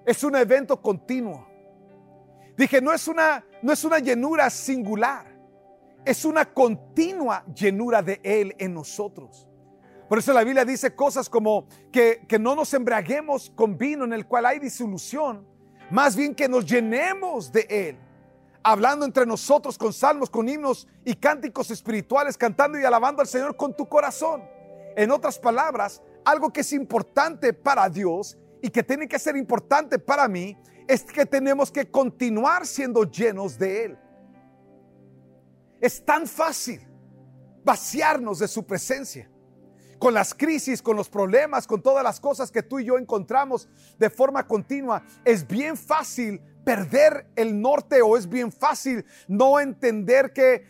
Es 0.05 0.23
un 0.23 0.35
evento 0.35 0.79
continuo. 0.81 1.47
Dije, 2.55 2.79
no 2.79 2.93
es 2.93 3.07
una, 3.07 3.43
no 3.63 3.73
es 3.73 3.83
una 3.83 3.97
llenura 3.97 4.49
singular 4.51 5.32
es 6.05 6.25
una 6.25 6.45
continua 6.45 7.45
llenura 7.53 8.01
de 8.01 8.19
Él 8.23 8.55
en 8.57 8.73
nosotros. 8.73 9.47
Por 10.09 10.19
eso 10.19 10.33
la 10.33 10.43
Biblia 10.43 10.65
dice 10.65 10.95
cosas 10.95 11.29
como 11.29 11.67
que, 11.91 12.25
que 12.27 12.37
no 12.37 12.55
nos 12.55 12.73
embriaguemos 12.73 13.51
con 13.55 13.77
vino 13.77 14.03
en 14.03 14.13
el 14.13 14.27
cual 14.27 14.45
hay 14.45 14.59
disolución, 14.59 15.47
más 15.89 16.15
bien 16.15 16.35
que 16.35 16.47
nos 16.47 16.65
llenemos 16.65 17.51
de 17.51 17.65
Él, 17.69 17.97
hablando 18.63 19.05
entre 19.05 19.25
nosotros 19.25 19.77
con 19.77 19.93
salmos, 19.93 20.29
con 20.29 20.47
himnos 20.47 20.87
y 21.05 21.15
cánticos 21.15 21.71
espirituales, 21.71 22.37
cantando 22.37 22.79
y 22.79 22.83
alabando 22.83 23.21
al 23.21 23.27
Señor 23.27 23.55
con 23.55 23.75
tu 23.75 23.87
corazón. 23.87 24.43
En 24.95 25.09
otras 25.09 25.39
palabras, 25.39 26.01
algo 26.25 26.51
que 26.51 26.61
es 26.61 26.73
importante 26.73 27.53
para 27.53 27.89
Dios 27.89 28.37
y 28.61 28.69
que 28.69 28.83
tiene 28.83 29.07
que 29.07 29.19
ser 29.19 29.35
importante 29.35 29.99
para 29.99 30.27
mí 30.27 30.57
es 30.87 31.03
que 31.03 31.25
tenemos 31.25 31.71
que 31.71 31.89
continuar 31.89 32.65
siendo 32.65 33.03
llenos 33.03 33.57
de 33.57 33.85
Él. 33.85 33.97
Es 35.83 36.05
tan 36.05 36.27
fácil 36.27 36.79
vaciarnos 37.65 38.39
de 38.39 38.47
su 38.47 38.65
presencia. 38.65 39.29
Con 39.99 40.13
las 40.13 40.33
crisis, 40.33 40.81
con 40.81 40.95
los 40.95 41.09
problemas, 41.09 41.67
con 41.67 41.81
todas 41.81 42.05
las 42.05 42.21
cosas 42.21 42.51
que 42.51 42.63
tú 42.63 42.79
y 42.79 42.85
yo 42.85 42.97
encontramos 42.97 43.67
de 43.99 44.09
forma 44.09 44.47
continua, 44.47 45.03
es 45.25 45.45
bien 45.45 45.75
fácil 45.75 46.41
perder 46.63 47.27
el 47.35 47.59
norte 47.59 48.01
o 48.01 48.15
es 48.15 48.29
bien 48.29 48.49
fácil 48.49 49.05
no 49.27 49.59
entender 49.59 50.31
que, 50.31 50.63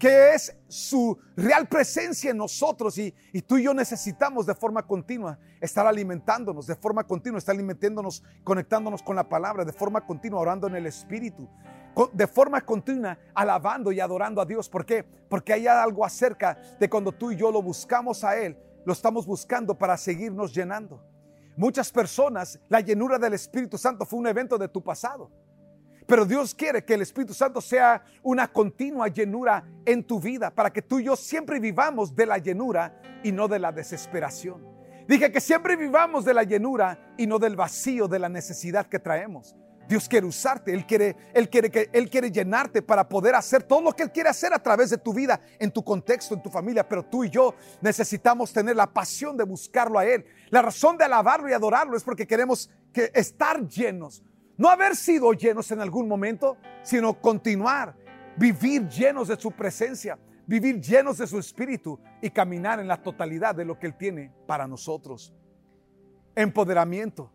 es 0.00 0.56
su 0.66 1.16
real 1.36 1.68
presencia 1.68 2.32
en 2.32 2.38
nosotros 2.38 2.98
y, 2.98 3.14
y, 3.32 3.42
tú 3.42 3.58
y 3.58 3.62
yo 3.62 3.72
necesitamos 3.72 4.46
de 4.46 4.56
forma 4.56 4.84
continua 4.84 5.38
estar 5.60 5.86
alimentándonos, 5.86 6.66
de 6.66 6.74
forma 6.74 7.06
continua 7.06 7.38
estar 7.38 7.54
alimentándonos, 7.54 8.24
conectándonos 8.42 9.00
con 9.00 9.14
la 9.14 9.28
palabra, 9.28 9.64
de 9.64 9.72
forma 9.72 10.04
continua 10.04 10.40
orando 10.40 10.66
en 10.66 10.74
el 10.74 10.86
Espíritu 10.86 11.48
de 12.06 12.26
forma 12.26 12.60
continua 12.60 13.18
alabando 13.34 13.90
y 13.92 14.00
adorando 14.00 14.40
a 14.40 14.46
Dios. 14.46 14.68
¿Por 14.68 14.86
qué? 14.86 15.02
Porque 15.02 15.52
hay 15.52 15.66
algo 15.66 16.04
acerca 16.04 16.58
de 16.78 16.88
cuando 16.88 17.12
tú 17.12 17.32
y 17.32 17.36
yo 17.36 17.50
lo 17.50 17.60
buscamos 17.60 18.24
a 18.24 18.36
Él, 18.38 18.56
lo 18.84 18.92
estamos 18.92 19.26
buscando 19.26 19.76
para 19.76 19.96
seguirnos 19.96 20.54
llenando. 20.54 21.02
Muchas 21.56 21.90
personas, 21.90 22.60
la 22.68 22.80
llenura 22.80 23.18
del 23.18 23.34
Espíritu 23.34 23.76
Santo 23.76 24.06
fue 24.06 24.20
un 24.20 24.28
evento 24.28 24.56
de 24.56 24.68
tu 24.68 24.82
pasado. 24.82 25.30
Pero 26.06 26.24
Dios 26.24 26.54
quiere 26.54 26.84
que 26.84 26.94
el 26.94 27.02
Espíritu 27.02 27.34
Santo 27.34 27.60
sea 27.60 28.02
una 28.22 28.48
continua 28.48 29.08
llenura 29.08 29.62
en 29.84 30.02
tu 30.04 30.20
vida 30.20 30.50
para 30.50 30.72
que 30.72 30.80
tú 30.80 31.00
y 31.00 31.04
yo 31.04 31.16
siempre 31.16 31.60
vivamos 31.60 32.14
de 32.14 32.24
la 32.24 32.38
llenura 32.38 33.02
y 33.22 33.32
no 33.32 33.46
de 33.46 33.58
la 33.58 33.72
desesperación. 33.72 34.66
Dije 35.06 35.30
que 35.30 35.40
siempre 35.40 35.76
vivamos 35.76 36.24
de 36.24 36.32
la 36.32 36.44
llenura 36.44 37.12
y 37.18 37.26
no 37.26 37.38
del 37.38 37.56
vacío 37.56 38.08
de 38.08 38.18
la 38.18 38.28
necesidad 38.28 38.86
que 38.86 38.98
traemos. 38.98 39.54
Dios 39.88 40.06
quiere 40.06 40.26
usarte, 40.26 40.74
Él 40.74 40.84
quiere, 40.84 41.16
Él 41.32 41.48
quiere, 41.48 41.70
que, 41.70 41.88
Él 41.94 42.10
quiere 42.10 42.30
llenarte 42.30 42.82
para 42.82 43.08
poder 43.08 43.34
hacer 43.34 43.62
todo 43.62 43.80
lo 43.80 43.92
que 43.92 44.02
Él 44.02 44.12
quiere 44.12 44.28
hacer 44.28 44.52
a 44.52 44.62
través 44.62 44.90
de 44.90 44.98
tu 44.98 45.14
vida, 45.14 45.40
en 45.58 45.70
tu 45.70 45.82
contexto, 45.82 46.34
en 46.34 46.42
tu 46.42 46.50
familia. 46.50 46.86
Pero 46.86 47.02
tú 47.02 47.24
y 47.24 47.30
yo 47.30 47.54
necesitamos 47.80 48.52
tener 48.52 48.76
la 48.76 48.86
pasión 48.86 49.36
de 49.36 49.44
buscarlo 49.44 49.98
a 49.98 50.04
Él. 50.04 50.26
La 50.50 50.60
razón 50.60 50.98
de 50.98 51.04
alabarlo 51.04 51.48
y 51.48 51.54
adorarlo 51.54 51.96
es 51.96 52.04
porque 52.04 52.26
queremos 52.26 52.70
que 52.92 53.10
estar 53.14 53.66
llenos. 53.66 54.22
No 54.58 54.68
haber 54.68 54.94
sido 54.94 55.32
llenos 55.32 55.70
en 55.70 55.80
algún 55.80 56.06
momento, 56.06 56.58
sino 56.82 57.18
continuar, 57.18 57.96
vivir 58.36 58.86
llenos 58.88 59.28
de 59.28 59.40
su 59.40 59.52
presencia, 59.52 60.18
vivir 60.46 60.80
llenos 60.82 61.16
de 61.16 61.26
su 61.26 61.38
espíritu 61.38 61.98
y 62.20 62.28
caminar 62.28 62.78
en 62.78 62.88
la 62.88 63.02
totalidad 63.02 63.54
de 63.54 63.64
lo 63.64 63.78
que 63.78 63.86
Él 63.86 63.96
tiene 63.96 64.34
para 64.46 64.66
nosotros. 64.66 65.32
empoderamiento. 66.34 67.32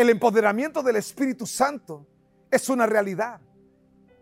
El 0.00 0.08
empoderamiento 0.08 0.82
del 0.82 0.96
Espíritu 0.96 1.46
Santo 1.46 2.06
es 2.50 2.70
una 2.70 2.86
realidad. 2.86 3.38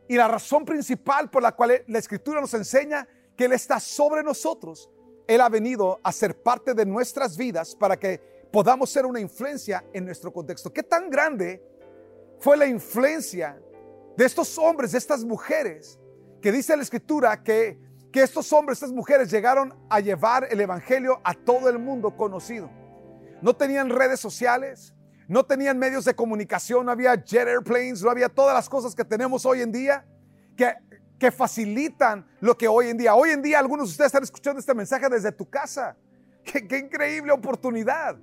Y 0.09 0.17
la 0.17 0.27
razón 0.27 0.65
principal 0.65 1.31
por 1.31 1.41
la 1.41 1.53
cual 1.53 1.85
la 1.87 2.01
Escritura 2.01 2.41
nos 2.41 2.53
enseña 2.55 3.07
que 3.37 3.45
Él 3.45 3.53
está 3.53 3.79
sobre 3.79 4.25
nosotros, 4.25 4.91
Él 5.29 5.41
ha 5.41 5.49
venido 5.49 6.01
a 6.03 6.11
ser 6.11 6.43
parte 6.43 6.75
de 6.75 6.85
nuestras 6.85 7.37
vidas 7.37 7.77
para 7.77 7.97
que 7.97 8.19
podamos 8.51 8.91
ser 8.91 9.07
una 9.07 9.21
influencia 9.21 9.85
en 9.93 10.05
nuestro 10.05 10.33
contexto. 10.33 10.73
¿Qué 10.73 10.83
tan 10.83 11.11
grande 11.11 11.63
fue 12.41 12.57
la 12.57 12.67
influencia 12.67 13.63
de 14.17 14.25
estos 14.25 14.59
hombres, 14.59 14.91
de 14.91 14.99
estas 14.99 15.23
mujeres, 15.23 16.01
que 16.43 16.51
dice 16.51 16.77
la 16.77 16.83
Escritura 16.83 17.45
que, 17.45 17.79
que 18.11 18.25
estos 18.25 18.53
hombres, 18.53 18.79
estas 18.79 18.91
mujeres 18.91 19.31
llegaron 19.31 19.73
a 19.89 20.01
llevar 20.01 20.49
el 20.51 20.61
Evangelio 20.61 21.21
a 21.23 21.35
todo 21.35 21.69
el 21.69 21.79
mundo 21.79 22.17
conocido? 22.17 22.69
No 23.41 23.55
tenían 23.55 23.91
redes 23.91 24.19
sociales, 24.19 24.93
no 25.29 25.45
tenían 25.45 25.79
medios 25.79 26.07
de 26.07 26.15
comunicación, 26.15 26.87
no 26.87 26.93
había 26.93 27.15
jet 27.15 27.47
airplanes, 27.47 28.03
no 28.03 28.11
había 28.11 28.31
todas 28.31 28.55
las 28.55 28.69
cosas 28.69 28.95
que 28.95 29.05
tenemos 29.05 29.45
hoy 29.45 29.61
en 29.61 29.71
día 29.71 30.07
que, 30.57 30.73
que 31.19 31.31
facilitan 31.31 32.27
lo 32.41 32.57
que 32.57 32.67
hoy 32.67 32.89
en 32.89 32.97
día. 32.97 33.15
Hoy 33.15 33.31
en 33.31 33.43
día 33.43 33.59
algunos 33.59 33.89
de 33.89 33.91
ustedes 33.93 34.07
están 34.07 34.23
escuchando 34.23 34.59
este 34.59 34.75
mensaje 34.75 35.07
desde 35.11 35.31
tu 35.31 35.49
casa. 35.49 35.97
Qué, 36.43 36.67
qué 36.67 36.79
increíble 36.79 37.31
oportunidad. 37.31 38.17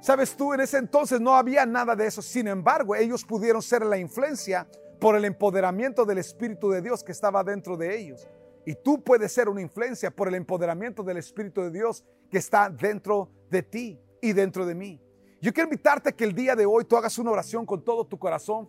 Sabes 0.00 0.36
tú, 0.36 0.54
en 0.54 0.60
ese 0.60 0.78
entonces 0.78 1.20
no 1.20 1.34
había 1.34 1.66
nada 1.66 1.96
de 1.96 2.06
eso. 2.06 2.22
Sin 2.22 2.46
embargo, 2.46 2.94
ellos 2.94 3.24
pudieron 3.24 3.60
ser 3.60 3.84
la 3.84 3.98
influencia 3.98 4.68
por 5.00 5.16
el 5.16 5.24
empoderamiento 5.24 6.04
del 6.04 6.18
Espíritu 6.18 6.70
de 6.70 6.82
Dios 6.82 7.02
que 7.02 7.10
estaba 7.10 7.42
dentro 7.42 7.76
de 7.76 7.98
ellos. 7.98 8.28
Y 8.64 8.76
tú 8.76 9.02
puedes 9.02 9.32
ser 9.32 9.48
una 9.48 9.60
influencia 9.60 10.12
por 10.12 10.28
el 10.28 10.36
empoderamiento 10.36 11.02
del 11.02 11.16
Espíritu 11.16 11.62
de 11.62 11.72
Dios 11.72 12.04
que 12.30 12.38
está 12.38 12.70
dentro 12.70 13.28
de 13.50 13.62
ti 13.62 14.00
y 14.20 14.32
dentro 14.32 14.64
de 14.66 14.76
mí. 14.76 15.00
Yo 15.40 15.52
quiero 15.52 15.68
invitarte 15.68 16.08
a 16.08 16.12
que 16.12 16.24
el 16.24 16.34
día 16.34 16.56
de 16.56 16.66
hoy 16.66 16.84
tú 16.84 16.96
hagas 16.96 17.16
una 17.18 17.30
oración 17.30 17.64
con 17.64 17.84
todo 17.84 18.04
tu 18.04 18.18
corazón, 18.18 18.68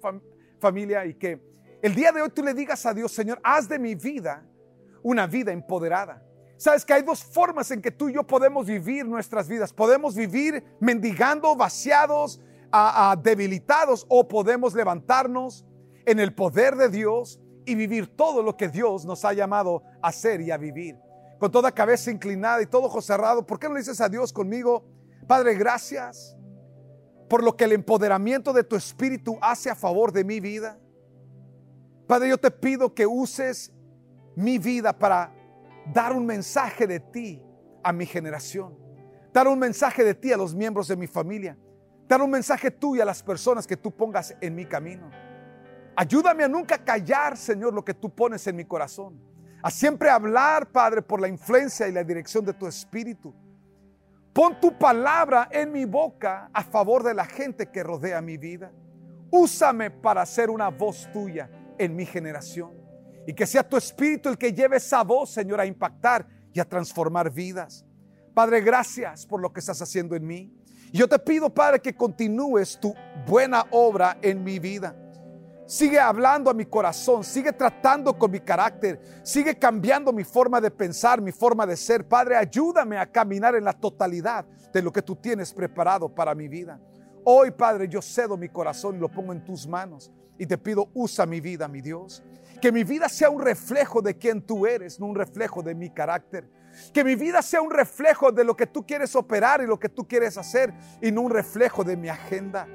familia, 0.60 1.06
y 1.06 1.16
que 1.16 1.42
el 1.82 1.96
día 1.96 2.12
de 2.12 2.22
hoy 2.22 2.30
tú 2.30 2.44
le 2.44 2.54
digas 2.54 2.86
a 2.86 2.94
Dios, 2.94 3.12
Señor, 3.12 3.40
haz 3.44 3.68
de 3.68 3.80
mi 3.80 3.96
vida 3.96 4.46
una 5.02 5.26
vida 5.26 5.52
empoderada. 5.52 6.24
Sabes 6.58 6.86
que 6.86 6.94
hay 6.94 7.02
dos 7.02 7.24
formas 7.24 7.72
en 7.72 7.82
que 7.82 7.90
tú 7.90 8.10
y 8.10 8.14
yo 8.14 8.28
podemos 8.28 8.68
vivir 8.68 9.06
nuestras 9.06 9.48
vidas. 9.48 9.74
Podemos 9.74 10.14
vivir 10.14 10.64
mendigando, 10.80 11.56
vaciados, 11.56 12.40
debilitados, 13.24 14.06
o 14.08 14.28
podemos 14.28 14.76
levantarnos 14.76 15.66
en 16.06 16.20
el 16.20 16.36
poder 16.36 16.76
de 16.76 16.90
Dios 16.90 17.40
y 17.66 17.74
vivir 17.76 18.16
todo 18.16 18.44
lo 18.44 18.58
que 18.58 18.68
Dios 18.68 19.06
nos 19.06 19.26
ha 19.26 19.34
llamado 19.34 19.84
a 20.02 20.10
hacer 20.10 20.42
y 20.42 20.52
a 20.52 20.58
vivir. 20.58 20.98
Con 21.40 21.50
toda 21.50 21.72
cabeza 21.72 22.12
inclinada 22.12 22.62
y 22.62 22.68
todo 22.68 22.84
ojo 22.84 23.02
cerrado, 23.02 23.48
¿por 23.48 23.58
qué 23.58 23.68
no 23.68 23.74
le 23.74 23.80
dices 23.80 24.02
a 24.02 24.10
Dios 24.10 24.34
conmigo? 24.34 24.84
Padre, 25.28 25.56
gracias 25.56 26.36
por 27.30 27.44
lo 27.44 27.56
que 27.56 27.66
el 27.66 27.74
empoderamiento 27.74 28.52
de 28.52 28.64
tu 28.64 28.76
espíritu 28.76 29.38
hace 29.42 29.70
a 29.70 29.76
favor 29.76 30.12
de 30.12 30.24
mi 30.24 30.40
vida. 30.40 30.80
Padre, 32.08 32.30
yo 32.30 32.38
te 32.38 32.50
pido 32.50 32.94
que 32.94 33.06
uses 33.06 33.72
mi 34.36 34.58
vida 34.58 34.98
para 34.98 35.32
dar 35.94 36.14
un 36.14 36.26
mensaje 36.26 36.88
de 36.88 37.00
ti 37.00 37.42
a 37.84 37.94
mi 37.94 38.06
generación. 38.06 38.78
Dar 39.32 39.48
un 39.48 39.60
mensaje 39.60 40.04
de 40.04 40.16
ti 40.16 40.34
a 40.34 40.38
los 40.38 40.56
miembros 40.56 40.88
de 40.88 40.96
mi 40.96 41.06
familia. 41.06 41.56
Dar 42.08 42.22
un 42.22 42.32
mensaje 42.32 42.72
tuyo 42.72 43.04
a 43.04 43.06
las 43.06 43.22
personas 43.22 43.68
que 43.68 43.78
tú 43.78 43.92
pongas 43.92 44.36
en 44.42 44.56
mi 44.56 44.66
camino. 44.66 45.12
Ayúdame 45.96 46.44
a 46.44 46.48
nunca 46.48 46.84
callar, 46.84 47.38
Señor, 47.38 47.74
lo 47.74 47.86
que 47.86 47.94
tú 47.94 48.10
pones 48.10 48.48
en 48.48 48.56
mi 48.56 48.66
corazón. 48.66 49.22
A 49.62 49.70
siempre 49.70 50.10
hablar, 50.10 50.72
Padre, 50.72 51.04
por 51.04 51.22
la 51.22 51.28
influencia 51.28 51.88
y 51.88 51.92
la 51.92 52.04
dirección 52.04 52.44
de 52.44 52.54
tu 52.54 52.66
espíritu. 52.66 53.36
Pon 54.40 54.58
tu 54.58 54.72
palabra 54.72 55.50
en 55.52 55.70
mi 55.70 55.84
boca 55.84 56.50
a 56.54 56.64
favor 56.64 57.04
de 57.04 57.14
la 57.14 57.26
gente 57.26 57.70
que 57.70 57.84
rodea 57.84 58.22
mi 58.22 58.38
vida. 58.38 58.72
Úsame 59.30 59.92
para 59.92 60.26
ser 60.26 60.50
una 60.50 60.70
voz 60.70 61.10
tuya 61.12 61.50
en 61.78 61.94
mi 61.94 62.06
generación. 62.06 62.72
Y 63.28 63.34
que 63.34 63.46
sea 63.46 63.68
tu 63.68 63.76
espíritu 63.76 64.30
el 64.30 64.38
que 64.38 64.54
lleve 64.54 64.78
esa 64.78 65.04
voz, 65.04 65.32
Señor, 65.32 65.60
a 65.60 65.66
impactar 65.66 66.26
y 66.54 66.62
a 66.62 66.64
transformar 66.64 67.30
vidas. 67.30 67.86
Padre, 68.34 68.62
gracias 68.62 69.26
por 69.26 69.42
lo 69.42 69.52
que 69.52 69.60
estás 69.60 69.82
haciendo 69.82 70.16
en 70.16 70.26
mí. 70.26 70.54
Yo 70.94 71.10
te 71.10 71.20
pido, 71.20 71.54
Padre, 71.54 71.82
que 71.82 71.94
continúes 71.94 72.80
tu 72.80 72.96
buena 73.28 73.66
obra 73.72 74.20
en 74.22 74.42
mi 74.42 74.58
vida. 74.58 74.96
Sigue 75.70 76.00
hablando 76.00 76.50
a 76.50 76.54
mi 76.56 76.66
corazón, 76.66 77.24
sigue 77.24 77.54
tratando 77.54 78.18
con 78.18 78.32
mi 78.32 78.40
carácter, 78.40 79.00
sigue 79.22 79.56
cambiando 79.60 80.12
mi 80.12 80.24
forma 80.24 80.60
de 80.60 80.72
pensar, 80.72 81.22
mi 81.22 81.32
forma 81.32 81.68
de 81.68 81.78
ser. 81.78 82.08
Padre, 82.08 82.38
ayúdame 82.38 82.98
a 82.98 83.06
caminar 83.06 83.54
en 83.54 83.66
la 83.66 83.74
totalidad 83.74 84.48
de 84.74 84.82
lo 84.82 84.92
que 84.92 85.04
tú 85.04 85.16
tienes 85.16 85.54
preparado 85.54 86.10
para 86.10 86.34
mi 86.34 86.48
vida. 86.48 86.82
Hoy, 87.24 87.52
Padre, 87.52 87.88
yo 87.88 88.02
cedo 88.02 88.36
mi 88.36 88.50
corazón 88.50 88.96
y 88.96 88.98
lo 88.98 89.10
pongo 89.10 89.32
en 89.32 89.46
tus 89.46 89.68
manos 89.68 90.12
y 90.40 90.48
te 90.48 90.58
pido, 90.58 90.90
usa 90.96 91.28
mi 91.28 91.40
vida, 91.40 91.68
mi 91.68 91.82
Dios. 91.82 92.24
Que 92.60 92.72
mi 92.72 92.84
vida 92.84 93.08
sea 93.08 93.30
un 93.30 93.40
reflejo 93.40 94.02
de 94.02 94.18
quien 94.18 94.42
tú 94.42 94.66
eres, 94.66 95.00
no 95.00 95.06
un 95.06 95.16
reflejo 95.16 95.62
de 95.62 95.76
mi 95.76 95.92
carácter. 95.92 96.50
Que 96.92 97.04
mi 97.04 97.14
vida 97.14 97.44
sea 97.44 97.62
un 97.62 97.70
reflejo 97.70 98.32
de 98.32 98.44
lo 98.44 98.56
que 98.56 98.66
tú 98.66 98.88
quieres 98.88 99.16
operar 99.16 99.62
y 99.62 99.68
lo 99.68 99.80
que 99.80 99.90
tú 99.90 100.08
quieres 100.08 100.36
hacer 100.36 100.74
y 101.00 101.12
no 101.12 101.22
un 101.22 101.30
reflejo 101.30 101.84
de 101.84 101.96
mi 101.96 102.10
agenda. 102.10 102.68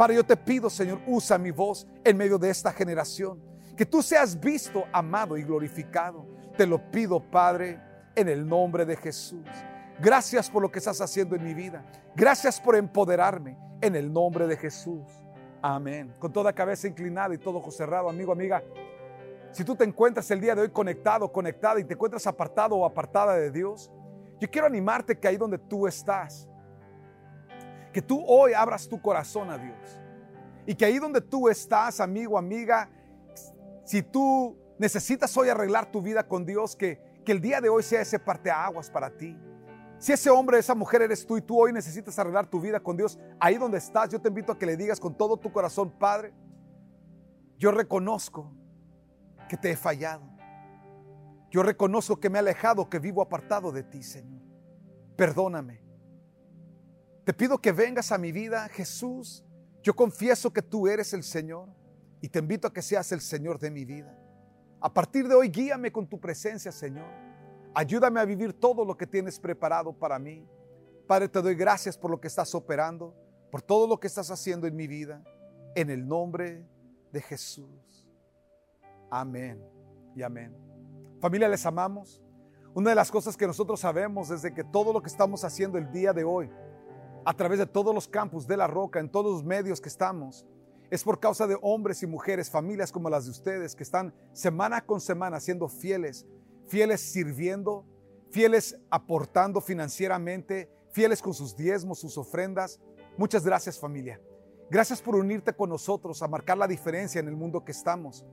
Padre, 0.00 0.14
yo 0.14 0.24
te 0.24 0.34
pido, 0.34 0.70
Señor, 0.70 0.98
usa 1.06 1.36
mi 1.36 1.50
voz 1.50 1.86
en 2.02 2.16
medio 2.16 2.38
de 2.38 2.48
esta 2.48 2.72
generación. 2.72 3.38
Que 3.76 3.84
tú 3.84 4.00
seas 4.00 4.40
visto, 4.40 4.84
amado 4.94 5.36
y 5.36 5.42
glorificado. 5.42 6.26
Te 6.56 6.66
lo 6.66 6.90
pido, 6.90 7.20
Padre, 7.20 7.78
en 8.14 8.30
el 8.30 8.48
nombre 8.48 8.86
de 8.86 8.96
Jesús. 8.96 9.46
Gracias 10.00 10.48
por 10.48 10.62
lo 10.62 10.72
que 10.72 10.78
estás 10.78 11.02
haciendo 11.02 11.36
en 11.36 11.44
mi 11.44 11.52
vida. 11.52 11.84
Gracias 12.16 12.58
por 12.58 12.76
empoderarme 12.76 13.58
en 13.82 13.94
el 13.94 14.10
nombre 14.10 14.46
de 14.46 14.56
Jesús. 14.56 15.04
Amén. 15.60 16.14
Con 16.18 16.32
toda 16.32 16.54
cabeza 16.54 16.88
inclinada 16.88 17.34
y 17.34 17.38
todo 17.38 17.58
ojo 17.58 17.70
cerrado, 17.70 18.08
amigo, 18.08 18.32
amiga. 18.32 18.62
Si 19.52 19.64
tú 19.64 19.76
te 19.76 19.84
encuentras 19.84 20.30
el 20.30 20.40
día 20.40 20.54
de 20.54 20.62
hoy 20.62 20.70
conectado, 20.70 21.30
conectada 21.30 21.78
y 21.78 21.84
te 21.84 21.92
encuentras 21.92 22.26
apartado 22.26 22.74
o 22.74 22.86
apartada 22.86 23.34
de 23.34 23.50
Dios, 23.50 23.92
yo 24.40 24.50
quiero 24.50 24.66
animarte 24.66 25.18
que 25.18 25.28
ahí 25.28 25.36
donde 25.36 25.58
tú 25.58 25.86
estás, 25.86 26.48
que 27.92 28.02
tú 28.02 28.22
hoy 28.26 28.52
abras 28.52 28.88
tu 28.88 29.00
corazón 29.00 29.50
a 29.50 29.58
Dios. 29.58 30.00
Y 30.66 30.74
que 30.74 30.84
ahí 30.84 30.98
donde 30.98 31.20
tú 31.20 31.48
estás, 31.48 32.00
amigo, 32.00 32.38
amiga, 32.38 32.88
si 33.84 34.02
tú 34.02 34.56
necesitas 34.78 35.36
hoy 35.36 35.48
arreglar 35.48 35.90
tu 35.90 36.00
vida 36.00 36.26
con 36.26 36.46
Dios, 36.46 36.76
que, 36.76 37.00
que 37.24 37.32
el 37.32 37.40
día 37.40 37.60
de 37.60 37.68
hoy 37.68 37.82
sea 37.82 38.00
ese 38.00 38.18
parteaguas 38.18 38.90
para 38.90 39.10
ti. 39.10 39.36
Si 39.98 40.12
ese 40.12 40.30
hombre, 40.30 40.58
esa 40.58 40.74
mujer 40.74 41.02
eres 41.02 41.26
tú 41.26 41.36
y 41.36 41.42
tú 41.42 41.60
hoy 41.60 41.72
necesitas 41.72 42.18
arreglar 42.18 42.46
tu 42.46 42.60
vida 42.60 42.80
con 42.80 42.96
Dios, 42.96 43.18
ahí 43.38 43.58
donde 43.58 43.78
estás, 43.78 44.08
yo 44.08 44.20
te 44.20 44.28
invito 44.28 44.52
a 44.52 44.58
que 44.58 44.64
le 44.64 44.76
digas 44.76 44.98
con 44.98 45.14
todo 45.14 45.36
tu 45.36 45.52
corazón, 45.52 45.90
Padre, 45.90 46.32
yo 47.58 47.70
reconozco 47.70 48.50
que 49.48 49.56
te 49.56 49.72
he 49.72 49.76
fallado. 49.76 50.22
Yo 51.50 51.62
reconozco 51.62 52.18
que 52.20 52.30
me 52.30 52.38
he 52.38 52.40
alejado, 52.40 52.88
que 52.88 52.98
vivo 52.98 53.20
apartado 53.20 53.72
de 53.72 53.82
ti, 53.82 54.02
Señor. 54.02 54.40
Perdóname. 55.16 55.82
Te 57.30 57.34
pido 57.34 57.58
que 57.58 57.70
vengas 57.70 58.10
a 58.10 58.18
mi 58.18 58.32
vida, 58.32 58.68
Jesús. 58.70 59.44
Yo 59.84 59.94
confieso 59.94 60.52
que 60.52 60.62
tú 60.62 60.88
eres 60.88 61.12
el 61.12 61.22
Señor 61.22 61.68
y 62.20 62.28
te 62.28 62.40
invito 62.40 62.66
a 62.66 62.72
que 62.72 62.82
seas 62.82 63.12
el 63.12 63.20
Señor 63.20 63.60
de 63.60 63.70
mi 63.70 63.84
vida. 63.84 64.18
A 64.80 64.92
partir 64.92 65.28
de 65.28 65.36
hoy, 65.36 65.48
guíame 65.48 65.92
con 65.92 66.08
tu 66.08 66.18
presencia, 66.18 66.72
Señor. 66.72 67.06
Ayúdame 67.72 68.18
a 68.18 68.24
vivir 68.24 68.52
todo 68.52 68.84
lo 68.84 68.96
que 68.96 69.06
tienes 69.06 69.38
preparado 69.38 69.92
para 69.92 70.18
mí. 70.18 70.44
Padre, 71.06 71.28
te 71.28 71.40
doy 71.40 71.54
gracias 71.54 71.96
por 71.96 72.10
lo 72.10 72.20
que 72.20 72.26
estás 72.26 72.52
operando, 72.52 73.14
por 73.48 73.62
todo 73.62 73.86
lo 73.86 74.00
que 74.00 74.08
estás 74.08 74.28
haciendo 74.32 74.66
en 74.66 74.74
mi 74.74 74.88
vida. 74.88 75.22
En 75.76 75.88
el 75.88 76.08
nombre 76.08 76.66
de 77.12 77.20
Jesús. 77.20 78.08
Amén 79.08 79.64
y 80.16 80.22
amén. 80.22 80.52
Familia, 81.20 81.48
les 81.48 81.64
amamos. 81.64 82.20
Una 82.74 82.90
de 82.90 82.96
las 82.96 83.08
cosas 83.08 83.36
que 83.36 83.46
nosotros 83.46 83.78
sabemos 83.78 84.30
es 84.30 84.42
de 84.42 84.52
que 84.52 84.64
todo 84.64 84.92
lo 84.92 85.00
que 85.00 85.08
estamos 85.08 85.44
haciendo 85.44 85.78
el 85.78 85.92
día 85.92 86.12
de 86.12 86.24
hoy 86.24 86.50
a 87.30 87.32
través 87.32 87.60
de 87.60 87.66
todos 87.66 87.94
los 87.94 88.08
campus 88.08 88.48
de 88.48 88.56
la 88.56 88.66
roca, 88.66 88.98
en 88.98 89.08
todos 89.08 89.32
los 89.32 89.44
medios 89.44 89.80
que 89.80 89.88
estamos, 89.88 90.44
es 90.90 91.04
por 91.04 91.20
causa 91.20 91.46
de 91.46 91.56
hombres 91.62 92.02
y 92.02 92.08
mujeres, 92.08 92.50
familias 92.50 92.90
como 92.90 93.08
las 93.08 93.26
de 93.26 93.30
ustedes, 93.30 93.76
que 93.76 93.84
están 93.84 94.12
semana 94.32 94.84
con 94.84 95.00
semana 95.00 95.38
siendo 95.38 95.68
fieles, 95.68 96.26
fieles 96.66 97.00
sirviendo, 97.00 97.84
fieles 98.32 98.76
aportando 98.90 99.60
financieramente, 99.60 100.68
fieles 100.90 101.22
con 101.22 101.32
sus 101.32 101.56
diezmos, 101.56 102.00
sus 102.00 102.18
ofrendas. 102.18 102.80
Muchas 103.16 103.44
gracias 103.44 103.78
familia. 103.78 104.20
Gracias 104.68 105.00
por 105.00 105.14
unirte 105.14 105.52
con 105.52 105.70
nosotros 105.70 106.22
a 106.22 106.26
marcar 106.26 106.58
la 106.58 106.66
diferencia 106.66 107.20
en 107.20 107.28
el 107.28 107.36
mundo 107.36 107.64
que 107.64 107.70
estamos. 107.70 108.26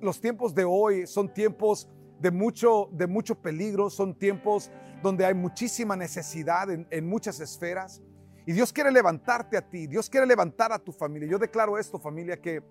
Los 0.00 0.20
tiempos 0.20 0.54
de 0.54 0.64
hoy 0.64 1.08
son 1.08 1.34
tiempos 1.34 1.88
de 2.20 2.30
mucho, 2.30 2.88
de 2.92 3.06
mucho 3.06 3.34
peligro, 3.34 3.88
son 3.88 4.14
tiempos 4.14 4.70
donde 5.02 5.24
hay 5.24 5.34
muchísima 5.34 5.96
necesidad 5.96 6.70
en, 6.70 6.86
en 6.90 7.08
muchas 7.08 7.40
esferas. 7.40 8.02
Y 8.46 8.52
Dios 8.52 8.72
quiere 8.72 8.90
levantarte 8.90 9.56
a 9.56 9.62
ti, 9.62 9.86
Dios 9.86 10.10
quiere 10.10 10.26
levantar 10.26 10.72
a 10.72 10.78
tu 10.78 10.92
familia. 10.92 11.28
Yo 11.28 11.38
declaro 11.38 11.78
esto, 11.78 11.98
familia, 11.98 12.40
que, 12.40 12.62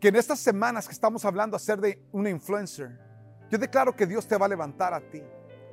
que 0.00 0.08
en 0.08 0.16
estas 0.16 0.38
semanas 0.38 0.86
que 0.86 0.92
estamos 0.92 1.24
hablando 1.24 1.56
a 1.56 1.60
ser 1.60 1.80
de 1.80 2.00
una 2.12 2.30
influencer, 2.30 2.98
yo 3.50 3.58
declaro 3.58 3.94
que 3.94 4.06
Dios 4.06 4.26
te 4.26 4.36
va 4.36 4.46
a 4.46 4.48
levantar 4.48 4.94
a 4.94 5.00
ti 5.00 5.22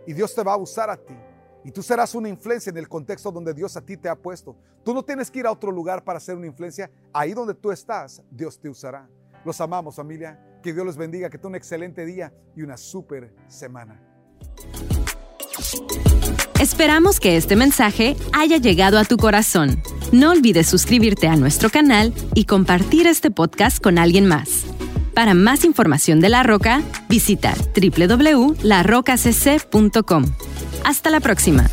y 0.07 0.13
Dios 0.13 0.33
te 0.33 0.43
va 0.43 0.53
a 0.53 0.57
usar 0.57 0.89
a 0.89 0.97
ti. 0.97 1.15
Y 1.63 1.71
tú 1.71 1.83
serás 1.83 2.15
una 2.15 2.29
influencia 2.29 2.69
en 2.69 2.77
el 2.77 2.87
contexto 2.87 3.31
donde 3.31 3.53
Dios 3.53 3.75
a 3.77 3.81
ti 3.81 3.97
te 3.97 4.09
ha 4.09 4.15
puesto. 4.15 4.55
Tú 4.83 4.93
no 4.93 5.03
tienes 5.03 5.29
que 5.29 5.39
ir 5.39 5.45
a 5.45 5.51
otro 5.51 5.71
lugar 5.71 6.03
para 6.03 6.19
ser 6.19 6.35
una 6.35 6.47
influencia. 6.47 6.89
Ahí 7.13 7.33
donde 7.33 7.53
tú 7.53 7.71
estás, 7.71 8.23
Dios 8.31 8.59
te 8.59 8.69
usará. 8.69 9.07
Los 9.43 9.59
amamos 9.61 9.95
familia. 9.95 10.48
Que 10.61 10.73
Dios 10.73 10.85
les 10.85 10.97
bendiga. 10.97 11.29
Que 11.29 11.37
tengan 11.37 11.51
un 11.51 11.55
excelente 11.55 12.05
día 12.05 12.33
y 12.55 12.61
una 12.61 12.77
súper 12.77 13.33
semana. 13.47 13.99
Esperamos 16.59 17.19
que 17.19 17.37
este 17.37 17.55
mensaje 17.55 18.15
haya 18.33 18.57
llegado 18.57 18.99
a 18.99 19.05
tu 19.05 19.17
corazón. 19.17 19.81
No 20.11 20.31
olvides 20.31 20.67
suscribirte 20.67 21.27
a 21.27 21.37
nuestro 21.37 21.69
canal 21.69 22.13
y 22.35 22.45
compartir 22.45 23.07
este 23.07 23.31
podcast 23.31 23.81
con 23.81 23.97
alguien 23.97 24.27
más. 24.27 24.65
Para 25.13 25.33
más 25.33 25.63
información 25.63 26.19
de 26.19 26.27
La 26.29 26.43
Roca, 26.43 26.83
visita 27.07 27.55
www.larocacc.com. 27.75 30.25
Hasta 30.83 31.09
la 31.09 31.19
próxima. 31.19 31.67